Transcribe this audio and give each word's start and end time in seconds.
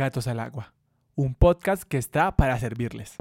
Gatos 0.00 0.26
al 0.28 0.40
Agua, 0.40 0.72
un 1.14 1.34
podcast 1.34 1.82
que 1.82 1.98
está 1.98 2.34
para 2.34 2.58
servirles. 2.58 3.16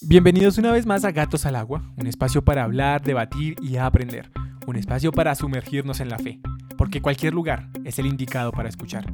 Bienvenidos 0.00 0.56
una 0.56 0.72
vez 0.72 0.86
más 0.86 1.04
a 1.04 1.12
Gatos 1.12 1.44
al 1.44 1.56
Agua, 1.56 1.82
un 1.98 2.06
espacio 2.06 2.42
para 2.42 2.64
hablar, 2.64 3.02
debatir 3.02 3.54
y 3.60 3.76
aprender, 3.76 4.30
un 4.66 4.76
espacio 4.76 5.12
para 5.12 5.34
sumergirnos 5.34 6.00
en 6.00 6.08
la 6.08 6.18
fe, 6.18 6.40
porque 6.78 7.02
cualquier 7.02 7.34
lugar 7.34 7.68
es 7.84 7.98
el 7.98 8.06
indicado 8.06 8.50
para 8.50 8.70
escuchar. 8.70 9.04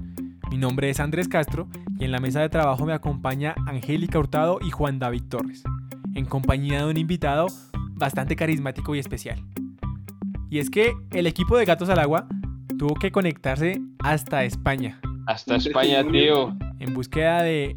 Mi 0.49 0.59
nombre 0.59 0.91
es 0.91 1.01
Andrés 1.01 1.27
Castro 1.27 1.69
y 1.99 2.05
en 2.05 2.13
la 2.13 2.21
mesa 2.21 2.39
de 2.41 2.51
trabajo 2.51 2.87
me 2.87 2.93
acompaña 2.93 3.57
Angélica 3.67 4.21
Hurtado 4.21 4.61
y 4.65 4.71
Juan 4.71 5.01
David 5.01 5.25
Torres, 5.25 5.65
en 6.15 6.25
compañía 6.25 6.85
de 6.85 6.91
un 6.91 6.97
invitado 6.99 7.49
bastante 8.01 8.35
carismático 8.35 8.97
y 8.97 8.99
especial. 8.99 9.45
Y 10.51 10.59
es 10.59 10.69
que 10.69 10.95
el 11.13 11.29
equipo 11.29 11.57
de 11.57 11.65
Gatos 11.65 11.89
al 11.91 12.01
Agua 12.01 12.27
tuvo 12.77 12.95
que 12.95 13.13
conectarse 13.13 13.81
hasta 14.03 14.43
España. 14.43 15.01
Hasta 15.29 15.55
España, 15.57 16.03
tío. 16.11 16.57
En 16.81 16.93
búsqueda 16.93 17.43
de 17.43 17.77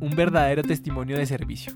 un 0.00 0.16
verdadero 0.16 0.64
testimonio 0.64 1.16
de 1.16 1.26
servicio. 1.26 1.74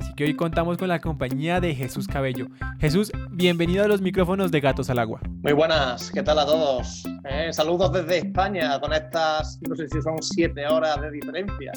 Así 0.00 0.12
que 0.14 0.24
hoy 0.24 0.34
contamos 0.34 0.76
con 0.76 0.88
la 0.88 1.00
compañía 1.00 1.60
de 1.60 1.74
Jesús 1.74 2.06
Cabello. 2.06 2.48
Jesús, 2.80 3.12
bienvenido 3.30 3.84
a 3.84 3.88
los 3.88 4.02
micrófonos 4.02 4.50
de 4.50 4.60
Gatos 4.60 4.90
al 4.90 4.98
Agua. 4.98 5.20
Muy 5.42 5.52
buenas, 5.52 6.10
¿qué 6.10 6.22
tal 6.22 6.40
a 6.40 6.44
todos? 6.44 7.04
Eh, 7.30 7.52
saludos 7.52 7.92
desde 7.92 8.18
España 8.18 8.80
con 8.80 8.92
estas, 8.92 9.60
no 9.68 9.76
sé 9.76 9.88
si 9.88 10.02
son 10.02 10.20
siete 10.20 10.66
horas 10.66 11.00
de 11.00 11.12
diferencia. 11.12 11.72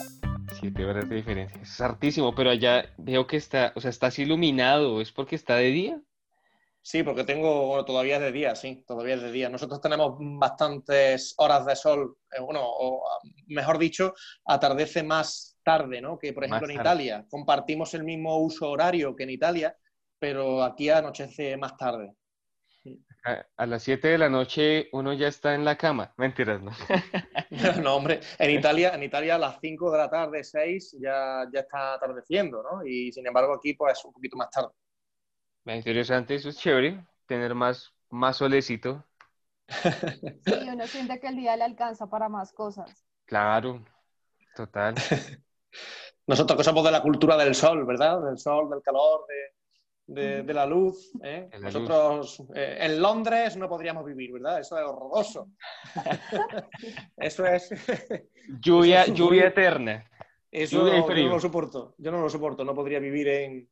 Siete 0.60 0.86
horas 0.86 1.10
de 1.10 1.16
diferencia. 1.18 1.62
Es 1.62 1.82
hartísimo, 1.82 2.34
pero 2.34 2.50
allá 2.50 2.86
veo 2.98 3.28
que 3.28 3.38
está, 3.38 3.74
o 3.76 3.82
sea, 3.82 3.90
estás 3.90 4.18
iluminado. 4.20 5.02
¿Es 5.02 5.12
porque 5.12 5.36
está 5.36 5.56
de 5.56 5.72
día? 5.72 6.02
Sí, 6.82 7.04
porque 7.04 7.24
tengo, 7.24 7.68
bueno, 7.68 7.84
todavía 7.84 8.18
es 8.18 8.22
de 8.22 8.32
día, 8.32 8.56
sí, 8.56 8.84
todavía 8.88 9.16
es 9.16 9.22
de 9.22 9.32
día. 9.32 9.50
Nosotros 9.50 9.82
tenemos 9.82 10.16
bastantes 10.20 11.34
horas 11.38 11.66
de 11.66 11.76
sol, 11.76 12.18
eh, 12.32 12.40
bueno, 12.40 12.62
o 12.64 13.04
mejor 13.48 13.80
dicho, 13.80 14.14
atardece 14.46 15.02
más 15.04 15.58
tarde, 15.64 16.00
¿no? 16.00 16.20
Que 16.20 16.32
por 16.32 16.46
ejemplo 16.46 16.70
en 16.70 16.80
Italia. 16.80 17.26
Compartimos 17.30 17.94
el 17.96 18.04
mismo 18.04 18.38
uso 18.38 18.70
horario 18.70 19.16
que 19.16 19.24
en 19.24 19.32
Italia, 19.32 19.76
pero 20.20 20.64
aquí 20.64 20.90
anochece 20.90 21.58
más 21.58 21.76
tarde. 21.76 22.14
A, 23.26 23.66
las 23.66 23.82
7 23.82 24.08
de 24.08 24.18
la 24.20 24.30
noche 24.30 24.88
uno 24.92 25.12
ya 25.12 25.28
está 25.28 25.56
en 25.56 25.66
la 25.66 25.76
cama. 25.76 26.14
Mentiras, 26.18 26.62
¿no? 26.62 26.72
no, 27.82 27.96
hombre, 27.96 28.20
en 28.38 28.52
Italia, 28.52 28.94
en 28.94 29.02
Italia 29.02 29.36
a 29.36 29.40
las 29.40 29.60
5 29.60 29.92
de 29.92 29.98
la 29.98 30.10
tarde, 30.10 30.44
6, 30.44 30.98
ya, 31.00 31.48
ya 31.52 31.62
está 31.62 31.96
atardeciendo, 31.96 32.62
¿no? 32.62 32.86
Y 32.86 33.12
sin 33.12 33.26
embargo 33.26 33.56
aquí 33.56 33.74
pues 33.74 34.06
un 34.06 34.14
poquito 34.14 34.38
más 34.38 34.52
tarde. 34.52 34.70
Interesante, 35.66 36.36
eso 36.36 36.50
es 36.50 36.60
chévere, 36.60 37.04
tener 37.26 37.56
más, 37.56 37.92
más 38.12 38.38
solecito. 38.38 39.04
Sí, 39.68 40.70
uno 40.72 40.86
siente 40.86 41.20
que 41.20 41.28
el 41.28 41.38
día 41.38 41.58
le 41.58 41.64
alcanza 41.64 42.08
para 42.08 42.30
más 42.30 42.54
cosas. 42.54 43.04
Claro, 43.26 43.84
total. 44.56 44.94
Nosotros 46.28 46.58
que 46.58 46.64
somos 46.64 46.84
de 46.84 46.92
la 46.92 47.02
cultura 47.02 47.36
del 47.38 47.56
sol, 47.56 47.86
¿verdad? 47.86 48.22
Del 48.22 48.38
sol, 48.38 48.70
del 48.70 48.84
calor, 48.84 49.26
de, 49.28 49.55
de, 50.08 50.54
la 50.54 50.66
luz. 50.66 51.12
¿eh? 51.24 51.50
Nosotros 51.60 52.44
eh, 52.54 52.78
en 52.82 53.02
Londres 53.02 53.58
no 53.58 53.68
podríamos 53.68 54.06
vivir, 54.06 54.32
¿verdad? 54.34 54.60
Eso 54.60 54.78
es 54.78 54.86
horroroso. 54.86 55.50
eso 57.18 57.46
es. 57.46 57.70
lluvia, 58.60 59.06
lluvia 59.08 59.48
eterna. 59.48 60.10
Eso 60.52 60.88
yo 60.88 61.08
no 61.08 61.30
lo 61.30 61.40
soporto. 61.40 61.96
Yo 61.98 62.12
no 62.12 62.22
lo 62.22 62.30
soporto. 62.30 62.64
No 62.64 62.74
podría 62.74 63.00
vivir 63.00 63.28
en, 63.28 63.70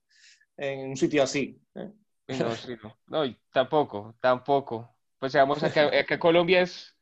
en 0.57 0.89
un 0.89 0.97
sitio 0.97 1.23
así. 1.23 1.61
¿eh? 1.75 1.91
No, 2.27 2.55
sí, 2.55 2.75
no. 2.81 2.97
no, 3.07 3.35
tampoco, 3.51 4.15
tampoco. 4.19 4.89
Pues 5.19 5.33
vamos 5.33 5.63
acá, 5.63 5.85
acá 5.99 6.19
Colombia 6.19 6.61
es. 6.61 6.95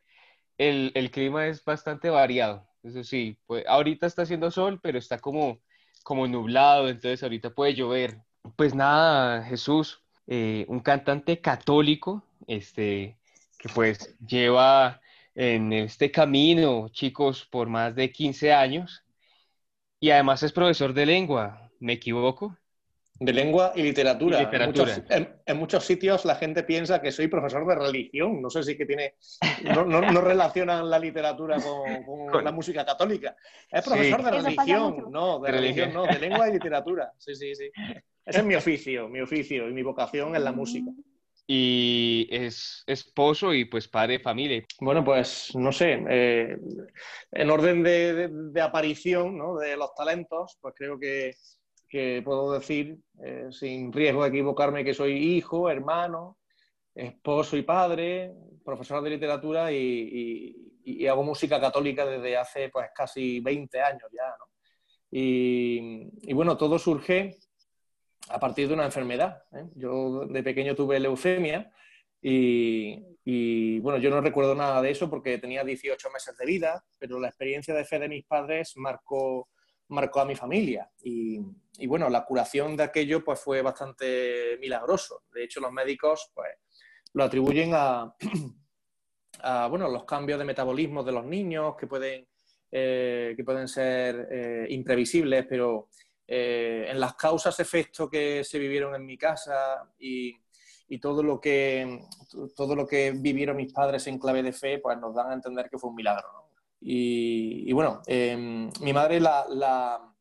El, 0.58 0.92
el 0.94 1.10
clima 1.10 1.48
es 1.48 1.66
bastante 1.66 2.10
variado. 2.10 2.68
Eso 2.84 3.04
sí, 3.04 3.40
pues, 3.48 3.64
ahorita 3.68 4.06
está 4.06 4.24
haciendo 4.24 4.52
sol, 4.52 4.80
pero 4.82 5.00
está 5.00 5.18
como, 5.20 5.60
como 6.04 6.28
nublado, 6.28 6.88
entonces 6.88 7.24
ahorita 7.24 7.52
puede 7.52 7.74
llover. 7.74 8.22
Pues 8.56 8.74
nada, 8.74 9.44
Jesús, 9.44 10.02
eh, 10.28 10.66
un 10.68 10.80
cantante 10.80 11.40
católico, 11.42 12.24
este, 12.48 13.18
que 13.58 13.70
pues 13.70 14.16
lleva 14.26 15.02
en 15.36 15.74
este 15.74 16.12
camino, 16.12 16.90
chicos, 16.90 17.46
por 17.46 17.70
más 17.70 17.96
de 17.96 18.12
15 18.12 18.54
años, 18.54 19.04
y 20.00 20.10
además 20.10 20.44
es 20.44 20.52
profesor 20.52 20.94
de 20.94 21.06
lengua, 21.06 21.70
¿me 21.80 21.94
equivoco? 21.94 22.58
De 23.22 23.34
lengua 23.34 23.72
y 23.76 23.84
literatura. 23.84 24.50
En, 25.46 25.58
muchos, 25.58 25.86
sitios 25.86 26.26
la 26.26 26.34
gente 26.34 26.64
piensa 26.64 27.00
que 27.00 27.12
soy 27.12 27.28
profesor 27.28 27.68
de 27.68 27.76
religión. 27.76 28.42
No 28.42 28.50
sé 28.50 28.64
si 28.64 28.76
que 28.76 28.88
tiene. 28.88 29.14
No, 29.64 29.86
no, 29.86 30.22
relacionan 30.22 30.90
la 30.90 30.98
literatura 30.98 31.58
con, 31.62 32.44
la 32.44 32.52
música 32.52 32.84
católica. 32.84 33.36
Es 33.70 33.84
profesor 33.84 34.24
de 34.24 34.32
religión. 34.32 35.12
No, 35.12 35.40
de 35.40 35.52
religión 35.52 35.94
no, 35.94 36.08
de 36.08 36.18
lengua 36.18 36.50
y 36.50 36.54
literatura. 36.54 37.14
Sí, 37.20 37.36
sí, 37.36 37.54
sí. 37.54 37.72
Ese 38.26 38.40
es 38.40 38.46
mi 38.46 38.56
oficio, 38.56 39.10
mi 39.10 39.20
oficio 39.22 39.68
y 39.68 39.74
mi 39.74 39.84
vocación 39.84 40.36
es 40.36 40.42
la 40.42 40.52
música. 40.52 40.92
Y 41.48 42.28
es 42.32 42.84
esposo 42.88 43.54
y 43.54 43.66
pues 43.66 43.88
padre 43.88 44.14
de 44.14 44.24
familia. 44.24 44.64
Bueno, 44.80 45.04
pues 45.04 45.54
no 45.56 45.72
sé, 45.72 46.04
eh, 46.10 46.58
en 47.32 47.50
orden 47.50 47.84
de, 47.84 48.30
de 48.30 48.62
aparición 48.62 49.38
¿no? 49.38 49.58
de 49.58 49.76
los 49.76 49.94
talentos, 49.96 50.58
pues 50.62 50.74
creo 50.78 51.00
que 51.00 51.34
que 51.92 52.22
puedo 52.24 52.54
decir, 52.54 52.98
eh, 53.22 53.50
sin 53.52 53.92
riesgo 53.92 54.24
de 54.24 54.30
equivocarme, 54.30 54.86
que 54.86 54.94
soy 54.94 55.12
hijo, 55.36 55.70
hermano, 55.70 56.38
esposo 56.96 57.58
y 57.58 57.64
padre, 57.64 58.34
profesor 58.64 59.04
de 59.04 59.10
literatura 59.10 59.72
y, 59.72 60.56
hago 61.08 61.24
música 61.24 61.60
católica 61.60 62.06
desde 62.06 62.38
hace 62.38 62.70
pues 62.70 62.88
casi 62.96 63.40
20 63.42 63.82
años 63.82 64.10
ya. 64.12 64.28
¿no? 64.40 64.46
Y, 65.12 66.34
bueno, 66.34 66.56
todo 66.56 66.80
surge 66.80 67.38
a 68.34 68.40
partir 68.40 68.68
de 68.68 68.74
una 68.74 68.86
enfermedad. 68.86 69.44
¿eh? 69.54 69.66
Yo 69.76 70.26
de 70.26 70.44
pequeño 70.44 70.76
tuve 70.76 71.00
leucemia 71.00 71.72
y, 72.22 73.04
y, 73.24 73.80
bueno, 73.80 74.00
yo 74.00 74.10
no 74.10 74.22
recuerdo 74.22 74.56
nada 74.56 74.82
de 74.82 74.92
eso 74.92 75.10
porque 75.10 75.38
tenía 75.38 75.64
18 75.64 76.10
meses 76.12 76.38
de 76.38 76.46
vida, 76.46 76.84
pero 77.00 77.20
la 77.20 77.28
experiencia 77.28 77.74
de 77.74 77.86
fe 77.86 78.00
de 78.00 78.10
mis 78.10 78.26
padres 78.26 78.74
marcó 78.78 79.50
marcó 79.92 80.22
a 80.22 80.26
mi 80.26 80.36
familia. 80.36 80.90
Y, 81.04 81.40
bueno, 81.86 82.10
la 82.10 82.26
curación 82.26 82.76
de 82.76 82.84
aquello 82.84 83.24
pues, 83.24 83.40
fue 83.40 83.62
bastante 83.62 84.58
milagroso. 84.60 85.24
De 85.34 85.44
hecho, 85.44 85.60
los 85.60 85.72
médicos 85.72 86.32
pues, 86.34 86.50
lo 87.14 87.24
atribuyen 87.24 87.72
a, 87.74 88.16
bueno, 89.70 89.90
los 89.90 90.06
cambios 90.06 90.40
de 90.40 90.46
metabolismo 90.46 91.04
de 91.04 91.12
los 91.12 91.26
niños 91.26 91.76
que 91.78 91.88
pueden, 91.88 92.28
eh, 92.72 93.34
que 93.36 93.44
pueden 93.44 93.68
ser 93.68 94.28
eh, 94.32 94.66
imprevisibles, 94.70 95.46
pero 95.48 95.90
eh, 96.34 96.86
en 96.90 96.98
las 96.98 97.16
causas-efectos 97.16 98.10
que 98.10 98.46
se 98.46 98.58
vivieron 98.58 98.96
en 98.96 99.06
mi 99.06 99.18
casa 99.18 99.84
y, 100.00 100.34
todo, 101.02 101.22
lo 101.22 101.42
que, 101.42 102.08
todo 102.56 102.74
lo 102.74 102.88
que 102.88 103.12
vivieron 103.12 103.58
mis 103.58 103.74
padres 103.74 104.08
en 104.08 104.18
clave 104.18 104.42
de 104.42 104.54
fe, 104.54 104.80
pues 104.80 104.98
nos 104.98 105.14
dan 105.14 105.30
a 105.30 105.34
entender 105.34 105.70
que 105.70 105.78
fue 105.78 105.90
un 105.90 105.98
milagro. 105.98 106.48
Y, 106.80 107.70
bueno, 107.74 108.02
em, 108.08 108.72
mi 108.80 108.94
madre 108.94 109.20
la, 109.20 110.16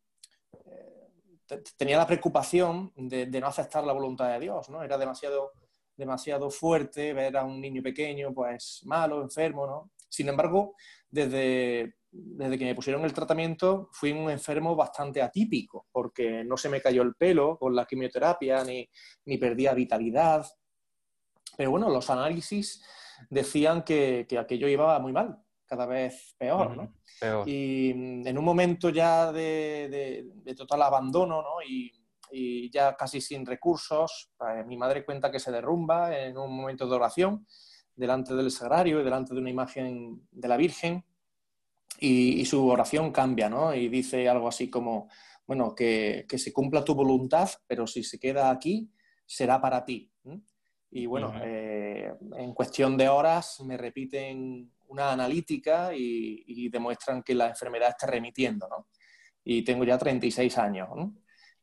eh, 0.66 1.62
tenía 1.76 1.98
la 1.98 2.08
preocupación 2.08 2.92
de, 2.96 3.26
no 3.40 3.46
aceptar 3.46 3.84
la 3.84 3.92
voluntad 3.92 4.32
de 4.32 4.40
Dios, 4.40 4.68
¿no? 4.68 4.82
Era 4.82 4.98
demasiado, 4.98 5.52
demasiado 5.96 6.50
fuerte 6.50 7.12
ver 7.12 7.36
a 7.36 7.44
un 7.44 7.60
niño 7.60 7.84
pequeño, 7.84 8.34
pues 8.34 8.80
malo, 8.84 9.22
enfermo, 9.22 9.64
¿no? 9.64 9.92
Sin 10.08 10.28
embargo, 10.28 10.74
desde, 11.08 11.99
desde 12.12 12.58
que 12.58 12.64
me 12.64 12.74
pusieron 12.74 13.04
el 13.04 13.12
tratamiento, 13.12 13.88
fui 13.92 14.12
un 14.12 14.30
enfermo 14.30 14.74
bastante 14.74 15.22
atípico, 15.22 15.86
porque 15.92 16.44
no 16.44 16.56
se 16.56 16.68
me 16.68 16.80
cayó 16.80 17.02
el 17.02 17.14
pelo 17.14 17.58
con 17.58 17.74
la 17.74 17.86
quimioterapia, 17.86 18.64
ni, 18.64 18.88
ni 19.26 19.38
perdía 19.38 19.74
vitalidad. 19.74 20.46
Pero 21.56 21.70
bueno, 21.70 21.88
los 21.88 22.10
análisis 22.10 22.84
decían 23.28 23.82
que, 23.82 24.26
que 24.28 24.38
aquello 24.38 24.68
iba 24.68 24.98
muy 24.98 25.12
mal, 25.12 25.38
cada 25.66 25.86
vez 25.86 26.34
peor, 26.36 26.76
¿no? 26.76 26.94
Y 27.46 27.92
mm, 27.94 28.26
en 28.26 28.38
un 28.38 28.44
momento 28.44 28.90
ya 28.90 29.30
de, 29.30 30.26
total 30.56 30.82
abandono, 30.82 31.42
¿no? 31.42 31.62
Y, 31.66 31.92
ya 32.72 32.94
casi 32.94 33.20
sin 33.20 33.44
recursos, 33.44 34.30
pues, 34.38 34.64
mi 34.64 34.76
madre 34.76 35.04
cuenta 35.04 35.32
que 35.32 35.40
se 35.40 35.50
derrumba 35.50 36.16
en 36.16 36.38
un 36.38 36.56
momento 36.56 36.88
de 36.88 36.94
oración 36.94 37.44
delante 37.96 38.34
del 38.34 38.52
sagrario 38.52 39.00
y 39.00 39.04
delante 39.04 39.34
de 39.34 39.40
una 39.40 39.50
imagen 39.50 40.28
de 40.30 40.46
la 40.46 40.56
Virgen 40.56 41.04
y, 42.00 42.44
su 42.46 42.66
oración 42.66 43.12
cambia, 43.12 43.48
¿no? 43.48 43.74
Y 43.74 43.88
dice 43.88 44.28
algo 44.28 44.48
así 44.48 44.70
como, 44.70 45.08
bueno, 45.46 45.74
que, 45.74 46.26
se 46.36 46.52
cumpla 46.52 46.84
tu 46.84 46.94
voluntad, 46.94 47.48
pero 47.66 47.86
si 47.86 48.02
se 48.02 48.18
queda 48.18 48.50
aquí, 48.50 48.90
será 49.26 49.60
para 49.60 49.84
ti. 49.84 50.10
Y 50.92 51.06
bueno, 51.06 51.32
eh, 51.44 52.12
en 52.36 52.52
cuestión 52.52 52.96
de 52.96 53.08
horas 53.08 53.60
me 53.60 53.76
repiten 53.76 54.72
una 54.88 55.12
analítica 55.12 55.90
y, 55.94 56.68
demuestran 56.68 57.22
que 57.22 57.34
la 57.34 57.48
enfermedad 57.48 57.90
está 57.90 58.06
remitiendo, 58.06 58.68
¿no? 58.68 58.88
Y 59.44 59.62
tengo 59.62 59.84
ya 59.84 59.98
36 59.98 60.58
años, 60.58 60.88
¿no? 60.94 61.14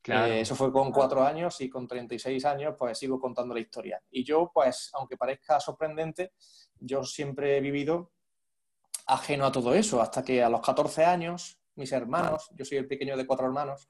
Claro. 0.02 0.32
eso 0.32 0.56
fue 0.56 0.72
con 0.72 0.90
cuatro 0.94 1.22
años 1.22 1.60
y 1.60 1.70
con 1.70 1.86
36 1.86 2.46
años 2.46 2.76
pues 2.80 2.98
sigo 2.98 3.20
contando 3.20 3.54
la 3.54 3.60
historia. 3.60 4.02
Y 4.10 4.24
yo 4.24 4.50
pues, 4.54 4.90
aunque 4.94 5.18
parezca 5.18 5.60
sorprendente, 5.60 6.32
yo 6.80 7.04
siempre 7.04 7.58
he 7.58 7.60
vivido 7.60 8.14
ajeno 9.08 9.46
a 9.46 9.52
todo 9.52 9.74
eso, 9.74 10.02
hasta 10.02 10.24
que 10.24 10.44
a 10.44 10.50
los 10.50 10.62
14 10.62 11.06
años 11.06 11.58
mis 11.78 11.92
hermanos, 11.92 12.50
yo 12.56 12.66
soy 12.66 12.80
el 12.80 12.88
pequeño 12.88 13.16
de 13.16 13.26
cuatro 13.26 13.46
hermanos, 13.46 13.88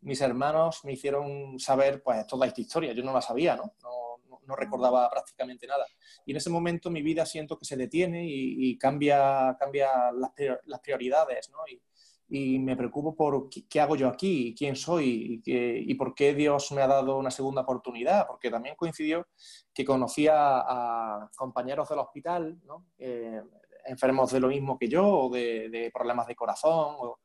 mis 0.00 0.20
hermanos 0.20 0.84
me 0.84 0.92
hicieron 0.92 1.58
saber 1.58 2.02
pues 2.02 2.26
toda 2.26 2.46
esta 2.46 2.60
historia. 2.60 2.92
Yo 2.92 3.02
no 3.02 3.12
la 3.12 3.20
sabía, 3.20 3.56
¿no? 3.56 3.74
No, 3.82 4.56
recordaba 4.56 5.10
prácticamente 5.10 5.66
nada. 5.66 5.84
Y 6.24 6.30
en 6.30 6.38
ese 6.38 6.48
momento 6.48 6.88
mi 6.88 7.02
vida 7.02 7.26
siento 7.26 7.58
que 7.58 7.66
se 7.66 7.76
detiene 7.76 8.24
y, 8.26 8.78
cambia, 8.78 9.54
cambia 9.60 10.10
las, 10.12 10.80
prioridades, 10.80 11.50
¿no? 11.50 11.58
Y, 12.30 12.58
me 12.58 12.74
preocupo 12.74 13.14
por 13.14 13.50
qué, 13.50 13.80
hago 13.80 13.96
yo 13.96 14.08
aquí, 14.08 14.54
quién 14.56 14.74
soy 14.74 15.42
y, 15.44 15.94
por 15.96 16.14
qué 16.14 16.32
Dios 16.32 16.72
me 16.72 16.80
ha 16.80 16.86
dado 16.86 17.18
una 17.18 17.30
segunda 17.30 17.60
oportunidad, 17.60 18.26
porque 18.26 18.50
también 18.50 18.74
coincidió 18.74 19.26
que 19.74 19.84
conocía 19.84 20.34
a, 20.34 21.30
compañeros 21.36 21.88
del 21.90 21.98
hospital, 21.98 22.58
¿no? 22.64 22.86
Eh, 22.98 23.42
enfermos 23.88 24.32
de 24.32 24.40
lo 24.40 24.48
mismo 24.48 24.78
que 24.78 24.88
yo, 24.88 25.06
o 25.06 25.30
de, 25.30 25.90
problemas 25.92 26.26
de 26.26 26.36
corazón, 26.36 26.96
o, 26.98 27.20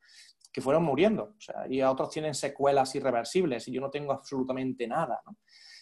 que 0.52 0.60
fueron 0.60 0.84
muriendo. 0.84 1.34
Y 1.68 1.80
a 1.80 1.90
otros 1.90 2.10
tienen 2.10 2.34
secuelas 2.34 2.94
irreversibles 2.94 3.66
y 3.66 3.72
yo 3.72 3.80
no 3.80 3.90
tengo 3.90 4.12
absolutamente 4.12 4.86
nada. 4.86 5.20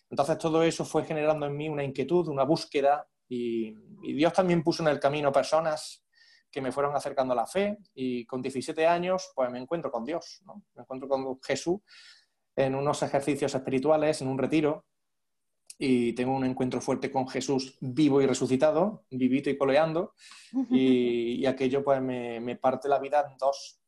Entonces 0.09 0.39
todo 0.39 0.63
eso 0.63 0.85
fue 0.85 1.05
generando 1.05 1.47
en 1.47 1.57
mí 1.57 1.69
una 1.69 1.85
inquietud, 1.85 2.29
una 2.29 2.45
búsqueda 2.45 3.07
y, 3.29 3.75
Dios 4.03 4.33
también 4.33 4.63
puso 4.63 4.83
en 4.83 4.89
el 4.89 4.99
camino 4.99 5.31
personas 5.31 6.05
que 6.51 6.61
me 6.61 6.73
fueron 6.73 6.95
acercando 6.97 7.33
a 7.33 7.37
la 7.37 7.47
fe 7.47 7.79
y 7.95 8.27
con 8.27 8.43
17 8.43 8.85
años 8.87 9.31
pues 9.35 9.51
me 9.51 9.59
encuentro 9.59 9.91
con 9.91 10.05
Dios, 10.05 10.43
me 10.75 10.83
encuentro 10.83 11.09
con 11.09 11.41
Jesús 11.41 11.81
en 12.57 12.75
unos 12.75 13.03
ejercicios 13.03 13.55
espirituales, 13.55 14.21
en 14.21 14.29
un 14.29 14.39
retiro 14.39 14.85
y 15.79 16.13
tengo 16.13 16.35
un 16.35 16.45
encuentro 16.45 16.81
fuerte 16.81 17.11
con 17.11 17.29
Jesús 17.29 17.77
vivo 17.81 18.21
y 18.21 18.27
resucitado, 18.27 19.05
vivito 19.11 19.51
y 19.51 19.57
coleando 19.57 20.15
y, 20.71 21.45
aquello 21.47 21.83
pues 21.83 22.01
me, 22.01 22.41
me 22.41 22.57
parte 22.57 22.89
la 22.89 22.99
vida 22.99 23.27
en 23.31 23.37
dos 23.39 23.83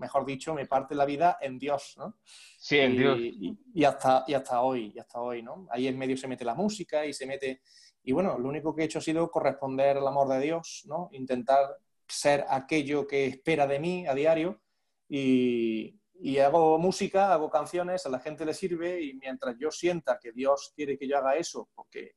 mejor 0.00 0.24
dicho, 0.24 0.54
me 0.54 0.66
parte 0.66 0.94
la 0.94 1.04
vida 1.04 1.38
en 1.40 1.58
Dios, 1.58 1.94
¿no? 1.98 2.16
Sí, 2.58 2.78
en 2.78 2.96
Dios. 2.96 3.18
Y, 3.20 3.84
hasta, 3.84 4.24
y 4.26 4.34
hasta 4.34 4.62
hoy, 4.62 4.92
y 4.94 4.98
hasta 4.98 5.20
hoy, 5.20 5.42
¿no? 5.42 5.68
Ahí 5.70 5.86
en 5.86 5.98
medio 5.98 6.16
se 6.16 6.26
mete 6.26 6.44
la 6.44 6.54
música 6.54 7.06
y 7.06 7.12
se 7.12 7.26
mete... 7.26 7.60
Y 8.02 8.12
bueno, 8.12 8.38
lo 8.38 8.48
único 8.48 8.74
que 8.74 8.82
he 8.82 8.84
hecho 8.86 8.98
ha 8.98 9.02
sido 9.02 9.30
corresponder 9.30 9.98
al 9.98 10.08
amor 10.08 10.28
de 10.28 10.40
Dios, 10.40 10.84
¿no? 10.86 11.10
Intentar 11.12 11.76
ser 12.08 12.46
aquello 12.48 13.06
que 13.06 13.26
espera 13.26 13.66
de 13.66 13.78
mí 13.78 14.06
a 14.06 14.14
diario 14.14 14.62
y, 15.08 15.99
hago 16.38 16.78
música, 16.78 17.32
hago 17.32 17.50
canciones, 17.50 18.06
a 18.06 18.10
la 18.10 18.20
gente 18.20 18.44
le 18.44 18.54
sirve 18.54 19.02
y 19.02 19.14
mientras 19.14 19.56
yo 19.58 19.70
sienta 19.70 20.18
que 20.20 20.32
Dios 20.32 20.72
quiere 20.74 20.98
que 20.98 21.08
yo 21.08 21.18
haga 21.18 21.36
eso, 21.36 21.68
porque 21.74 22.16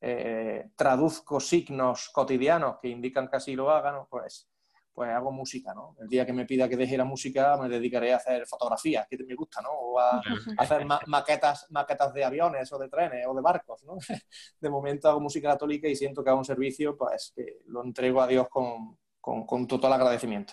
eh, 0.00 0.70
traduzco 0.76 1.40
signos 1.40 2.10
cotidianos 2.10 2.76
que 2.80 2.88
indican 2.88 3.28
que 3.28 3.36
así 3.36 3.54
lo 3.54 3.70
hagan, 3.70 4.06
pues 4.08 4.50
pues 5.00 5.10
hago 5.10 5.32
música, 5.32 5.72
¿no? 5.72 5.96
El 5.98 6.08
día 6.08 6.26
que 6.26 6.32
me 6.34 6.44
pida 6.44 6.68
que 6.68 6.76
deje 6.76 6.98
la 6.98 7.06
música 7.06 7.56
me 7.56 7.68
dedicaré 7.68 8.12
a 8.12 8.16
hacer 8.16 8.46
fotografías, 8.46 9.06
que 9.08 9.16
me 9.24 9.34
gusta, 9.34 9.62
¿no? 9.62 9.70
O 9.70 9.98
a, 9.98 10.20
hacer 10.58 10.84
maquetas, 11.06 11.66
maquetas 11.70 12.12
de 12.12 12.22
aviones 12.22 12.70
o 12.72 12.78
de 12.78 12.88
trenes 12.88 13.26
o 13.26 13.34
de 13.34 13.40
barcos, 13.40 13.82
¿no? 13.84 13.96
De 14.60 14.68
momento 14.68 15.08
hago 15.08 15.20
música 15.20 15.52
católica 15.52 15.88
y 15.88 15.96
siento 15.96 16.22
que 16.22 16.30
hago 16.30 16.40
un 16.40 16.44
servicio, 16.44 16.96
pues 16.98 17.32
que 17.34 17.60
lo 17.66 17.82
entrego 17.82 18.20
a 18.20 18.26
Dios 18.26 18.48
con, 18.50 18.98
con, 19.20 19.66
total 19.66 19.94
agradecimiento. 19.94 20.52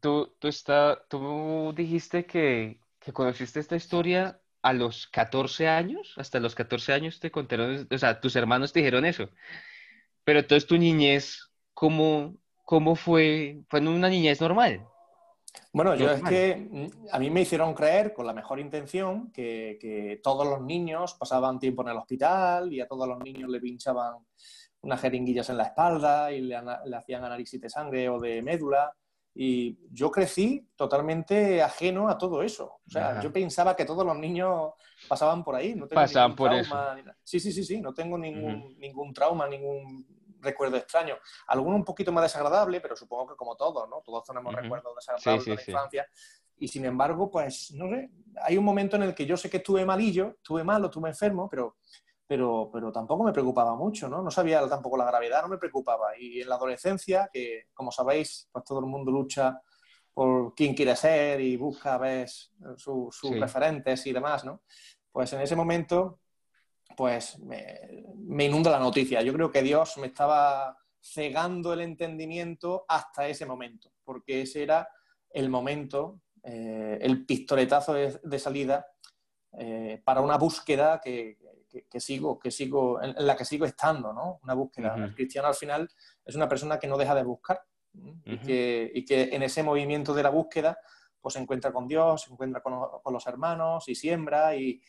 Tú, 0.00 0.34
tú, 0.38 0.48
está, 0.48 1.02
tú 1.08 1.72
dijiste 1.74 2.26
que, 2.26 2.80
que 2.98 3.12
conociste 3.12 3.60
esta 3.60 3.76
historia 3.76 4.40
a 4.62 4.72
los 4.72 5.06
14 5.06 5.68
años, 5.68 6.14
hasta 6.16 6.40
los 6.40 6.54
14 6.54 6.92
años 6.92 7.20
te 7.20 7.30
contaron, 7.30 7.88
o 7.90 7.98
sea, 7.98 8.20
tus 8.20 8.36
hermanos 8.36 8.72
te 8.72 8.80
dijeron 8.80 9.04
eso. 9.04 9.30
Pero 10.24 10.40
entonces 10.40 10.66
tu 10.66 10.76
niñez, 10.76 11.50
¿cómo, 11.72 12.36
¿cómo 12.64 12.96
fue? 12.96 13.62
¿Fue 13.68 13.80
una 13.80 14.08
niñez 14.08 14.40
normal? 14.40 14.86
Bueno, 15.72 15.94
yo 15.94 16.10
es 16.10 16.22
que 16.22 16.68
mm, 16.70 17.08
a 17.12 17.18
mí 17.18 17.30
me 17.30 17.42
hicieron 17.42 17.74
creer, 17.74 18.12
con 18.12 18.26
la 18.26 18.32
mejor 18.32 18.58
intención, 18.58 19.30
que, 19.32 20.20
todos 20.22 20.46
los 20.46 20.60
niños 20.62 21.14
pasaban 21.14 21.58
tiempo 21.58 21.82
en 21.82 21.88
el 21.88 21.96
hospital 21.96 22.72
y 22.72 22.80
a 22.80 22.86
todos 22.86 23.06
los 23.08 23.18
niños 23.20 23.48
le 23.50 23.60
pinchaban 23.60 24.14
unas 24.80 25.00
jeringuillas 25.00 25.48
en 25.50 25.56
la 25.56 25.64
espalda 25.64 26.32
y 26.32 26.40
le, 26.40 26.56
hacían 26.96 27.24
análisis 27.24 27.60
de 27.60 27.70
sangre 27.70 28.08
o 28.08 28.18
de 28.18 28.42
médula. 28.42 28.92
Y 29.40 29.78
yo 29.92 30.10
crecí 30.10 30.68
totalmente 30.74 31.62
ajeno 31.62 32.08
a 32.08 32.18
todo 32.18 32.42
eso. 32.42 32.80
O 32.84 32.90
sea, 32.90 33.20
yo 33.20 33.32
pensaba 33.32 33.76
que 33.76 33.84
todos 33.84 34.04
los 34.04 34.18
niños 34.18 34.72
pasaban 35.06 35.44
por 35.44 35.54
ahí. 35.54 35.76
No 35.76 35.86
pasaban 35.86 36.34
por 36.34 36.52
eso. 36.52 36.76
Sí, 37.22 37.38
sí, 37.38 37.52
sí, 37.52 37.62
sí. 37.62 37.80
No 37.80 37.94
tengo 37.94 38.18
ningún, 38.18 38.76
ningún 38.80 39.14
trauma, 39.14 39.46
ningún 39.46 40.04
recuerdo 40.40 40.76
extraño. 40.76 41.14
Alguno 41.46 41.76
un 41.76 41.84
poquito 41.84 42.10
más 42.10 42.24
desagradable, 42.24 42.80
pero 42.80 42.96
supongo 42.96 43.28
que 43.28 43.36
como 43.36 43.54
todos, 43.54 43.88
¿no? 43.88 44.02
Todos 44.04 44.24
tenemos 44.24 44.52
recuerdos 44.52 44.92
desagradables 44.96 45.44
de 45.44 45.54
la 45.54 45.62
infancia. 45.62 46.08
Y 46.56 46.66
sin 46.66 46.84
embargo, 46.84 47.30
pues, 47.30 47.70
no 47.74 47.88
sé, 47.90 48.10
hay 48.42 48.58
un 48.58 48.64
momento 48.64 48.96
en 48.96 49.04
el 49.04 49.14
que 49.14 49.24
yo 49.24 49.36
sé 49.36 49.48
que 49.48 49.58
estuve 49.58 49.84
malillo, 49.86 50.30
estuve 50.38 50.64
malo, 50.64 50.86
estuve 50.86 51.10
enfermo, 51.10 51.48
pero, 51.48 51.76
pero, 52.28 52.70
pero 52.72 52.92
tampoco 52.92 53.24
me 53.24 53.32
preocupaba 53.32 53.74
mucho, 53.74 54.08
¿no? 54.08 54.22
No 54.22 54.30
sabía 54.30 54.68
tampoco 54.68 54.96
la 54.96 55.06
gravedad, 55.06 55.42
no 55.42 55.48
me 55.48 55.58
preocupaba. 55.58 56.16
Y 56.16 56.42
en 56.42 56.48
la 56.48 56.54
adolescencia, 56.54 57.28
que 57.32 57.68
como 57.74 57.90
sabéis, 57.90 58.48
pues 58.52 58.64
todo 58.64 58.80
el 58.80 58.86
mundo 58.86 59.10
lucha 59.10 59.60
por 60.12 60.54
quién 60.54 60.74
quiere 60.74 60.94
ser 60.94 61.40
y 61.40 61.56
busca, 61.56 61.96
ves, 61.98 62.52
sus 62.76 63.20
referentes 63.40 64.06
y 64.06 64.12
demás, 64.12 64.44
¿no? 64.44 64.62
Pues 65.10 65.32
en 65.32 65.40
ese 65.40 65.56
momento 65.56 66.20
pues 66.98 67.38
me, 67.38 68.04
inunda 68.44 68.72
la 68.72 68.80
noticia. 68.80 69.22
Yo 69.22 69.32
creo 69.32 69.52
que 69.52 69.62
Dios 69.62 69.96
me 69.98 70.08
estaba 70.08 70.76
cegando 71.00 71.72
el 71.72 71.80
entendimiento 71.80 72.84
hasta 72.88 73.28
ese 73.28 73.46
momento, 73.46 73.92
porque 74.04 74.42
ese 74.42 74.64
era 74.64 74.88
el 75.30 75.48
momento, 75.48 76.20
eh, 76.42 76.98
el 77.00 77.24
pistoletazo 77.24 77.94
de, 77.94 78.38
salida 78.40 78.84
eh, 79.56 80.02
para 80.04 80.20
una 80.20 80.36
búsqueda 80.36 81.00
que, 81.00 81.38
sigo, 81.98 82.38
que 82.38 82.50
sigo, 82.50 83.02
en, 83.02 83.14
la 83.18 83.36
que 83.36 83.44
sigo 83.44 83.64
estando, 83.64 84.12
¿no? 84.12 84.40
Una 84.42 84.54
búsqueda. 84.54 84.94
El 84.96 85.14
cristiano 85.14 85.48
al 85.48 85.54
final 85.54 85.88
es 86.24 86.34
una 86.34 86.48
persona 86.48 86.78
que 86.78 86.86
no 86.86 86.96
deja 86.96 87.14
de 87.14 87.24
buscar 87.24 87.62
y, 88.24 88.38
que, 88.38 88.90
y 88.94 89.04
que 89.04 89.34
en 89.34 89.42
ese 89.42 89.62
movimiento 89.62 90.14
de 90.14 90.22
la 90.22 90.30
búsqueda 90.30 90.78
pues 91.20 91.34
se 91.34 91.40
encuentra 91.40 91.72
con 91.72 91.86
Dios, 91.86 92.22
se 92.22 92.32
encuentra 92.32 92.62
con, 92.62 93.12
los 93.12 93.26
hermanos 93.26 93.88
y 93.88 93.94
siembra 93.94 94.54
y, 94.54 94.80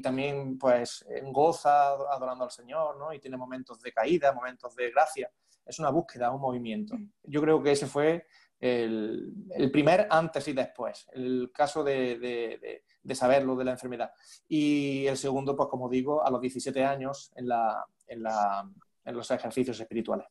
también 0.00 0.58
pues 0.58 1.04
goza 1.24 1.90
adorando 1.90 2.44
al 2.44 2.50
Señor, 2.50 2.96
¿no? 2.98 3.12
Y 3.12 3.18
tiene 3.18 3.36
momentos 3.36 3.80
de 3.80 3.92
caída, 3.92 4.32
momentos 4.32 4.74
de 4.76 4.90
gracia. 4.90 5.30
Es 5.64 5.78
una 5.78 5.90
búsqueda, 5.90 6.30
un 6.30 6.40
movimiento. 6.40 6.96
Yo 7.22 7.40
creo 7.40 7.62
que 7.62 7.72
ese 7.72 7.86
fue 7.86 8.26
el, 8.60 9.34
primer 9.72 10.06
antes 10.10 10.46
y 10.48 10.52
después, 10.52 11.08
el 11.12 11.50
caso 11.52 11.82
de, 11.82 12.14
saber 12.14 12.84
lo 12.84 12.84
de 13.06 13.64
la 13.64 13.72
enfermedad. 13.72 14.10
Y 14.48 15.06
el 15.06 15.16
segundo, 15.16 15.56
pues 15.56 15.68
como 15.68 15.88
digo, 15.88 16.24
a 16.24 16.30
los 16.30 16.40
17 16.40 16.84
años 16.84 17.32
en, 17.36 17.46
en 18.08 19.14
los 19.14 19.30
ejercicios 19.30 19.78
espirituales. 19.80 20.26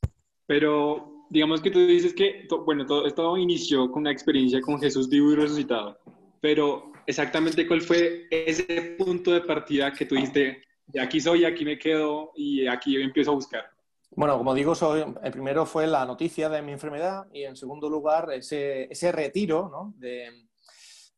Pero 0.46 1.28
digamos 1.30 1.62
que 1.62 1.72
tú 1.72 1.80
dices 1.80 2.14
que, 2.14 2.48
bueno, 2.66 2.86
todo 2.86 3.06
esto 3.06 3.38
inició 3.38 3.92
con 3.92 4.02
una 4.02 4.12
experiencia 4.12 4.62
con 4.62 4.80
Jesús 4.80 5.10
vivo 5.10 5.32
y 5.32 5.36
resucitado, 5.36 5.98
pero 6.40 6.92
exactamente 7.08 7.68
cuál 7.68 7.82
fue 7.82 8.28
ese 8.30 8.96
punto 8.98 9.32
de 9.32 9.42
partida 9.42 9.92
que 9.92 10.06
tú 10.06 10.16
dijiste, 10.16 10.62
de 10.88 11.02
aquí 11.02 11.20
soy, 11.20 11.46
aquí 11.46 11.66
me 11.66 11.80
quedo 11.80 12.32
y 12.36 12.68
aquí 12.68 13.02
empiezo 13.02 13.32
a 13.32 13.36
buscar. 13.36 13.66
Bueno, 14.12 14.38
como 14.38 14.54
digo, 14.54 14.76
soy, 14.76 15.04
el 15.24 15.32
primero 15.32 15.66
fue 15.66 15.88
la 15.88 16.06
noticia 16.06 16.48
de 16.48 16.62
mi 16.62 16.72
enfermedad 16.72 17.26
y 17.34 17.44
en 17.44 17.56
segundo 17.56 17.90
lugar 17.90 18.32
ese, 18.32 18.84
ese 18.92 19.12
retiro 19.12 19.68
¿no? 19.70 19.94
de, 19.98 20.46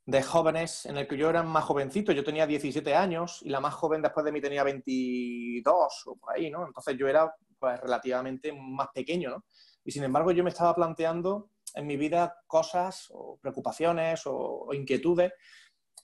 de, 0.08 0.24
jóvenes 0.24 0.86
en 0.86 0.98
el 0.98 1.08
que 1.08 1.18
yo 1.18 1.30
era 1.30 1.44
más 1.44 1.66
jovencito, 1.66 2.12
yo 2.12 2.24
tenía 2.24 2.48
17 2.48 2.96
años 2.96 3.42
y 3.44 3.50
la 3.50 3.60
más 3.60 3.74
joven 3.74 4.02
después 4.02 4.26
de 4.26 4.32
mí 4.32 4.42
tenía 4.42 4.64
22 4.64 6.04
o 6.08 6.16
por 6.16 6.36
ahí, 6.36 6.50
¿no? 6.50 6.66
Entonces 6.66 6.98
yo 6.98 7.08
era 7.08 7.34
pues, 7.60 7.80
relativamente 7.82 8.54
más 8.54 8.88
pequeño, 8.94 9.32
¿no? 9.32 9.44
Y 9.84 9.92
sin 9.92 10.04
embargo 10.04 10.32
yo 10.32 10.44
me 10.44 10.50
estaba 10.50 10.76
planteando 10.76 11.50
en 11.74 11.88
mi 11.88 11.98
vida 11.98 12.36
cosas 12.48 13.08
o 13.12 13.38
preocupaciones 13.42 14.24
o, 14.26 14.74
inquietudes 14.74 15.32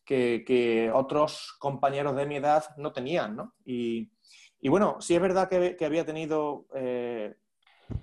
que, 0.06 0.92
otros 0.94 1.56
compañeros 1.60 2.16
de 2.16 2.26
mi 2.26 2.38
edad 2.38 2.64
no 2.78 2.92
tenían, 2.92 3.36
¿no? 3.36 3.56
Y, 3.66 4.10
bueno, 4.70 5.02
sí 5.02 5.16
es 5.16 5.22
verdad 5.22 5.50
que, 5.50 5.86
había 5.86 6.06
tenido 6.06 6.68
eh, 6.76 7.36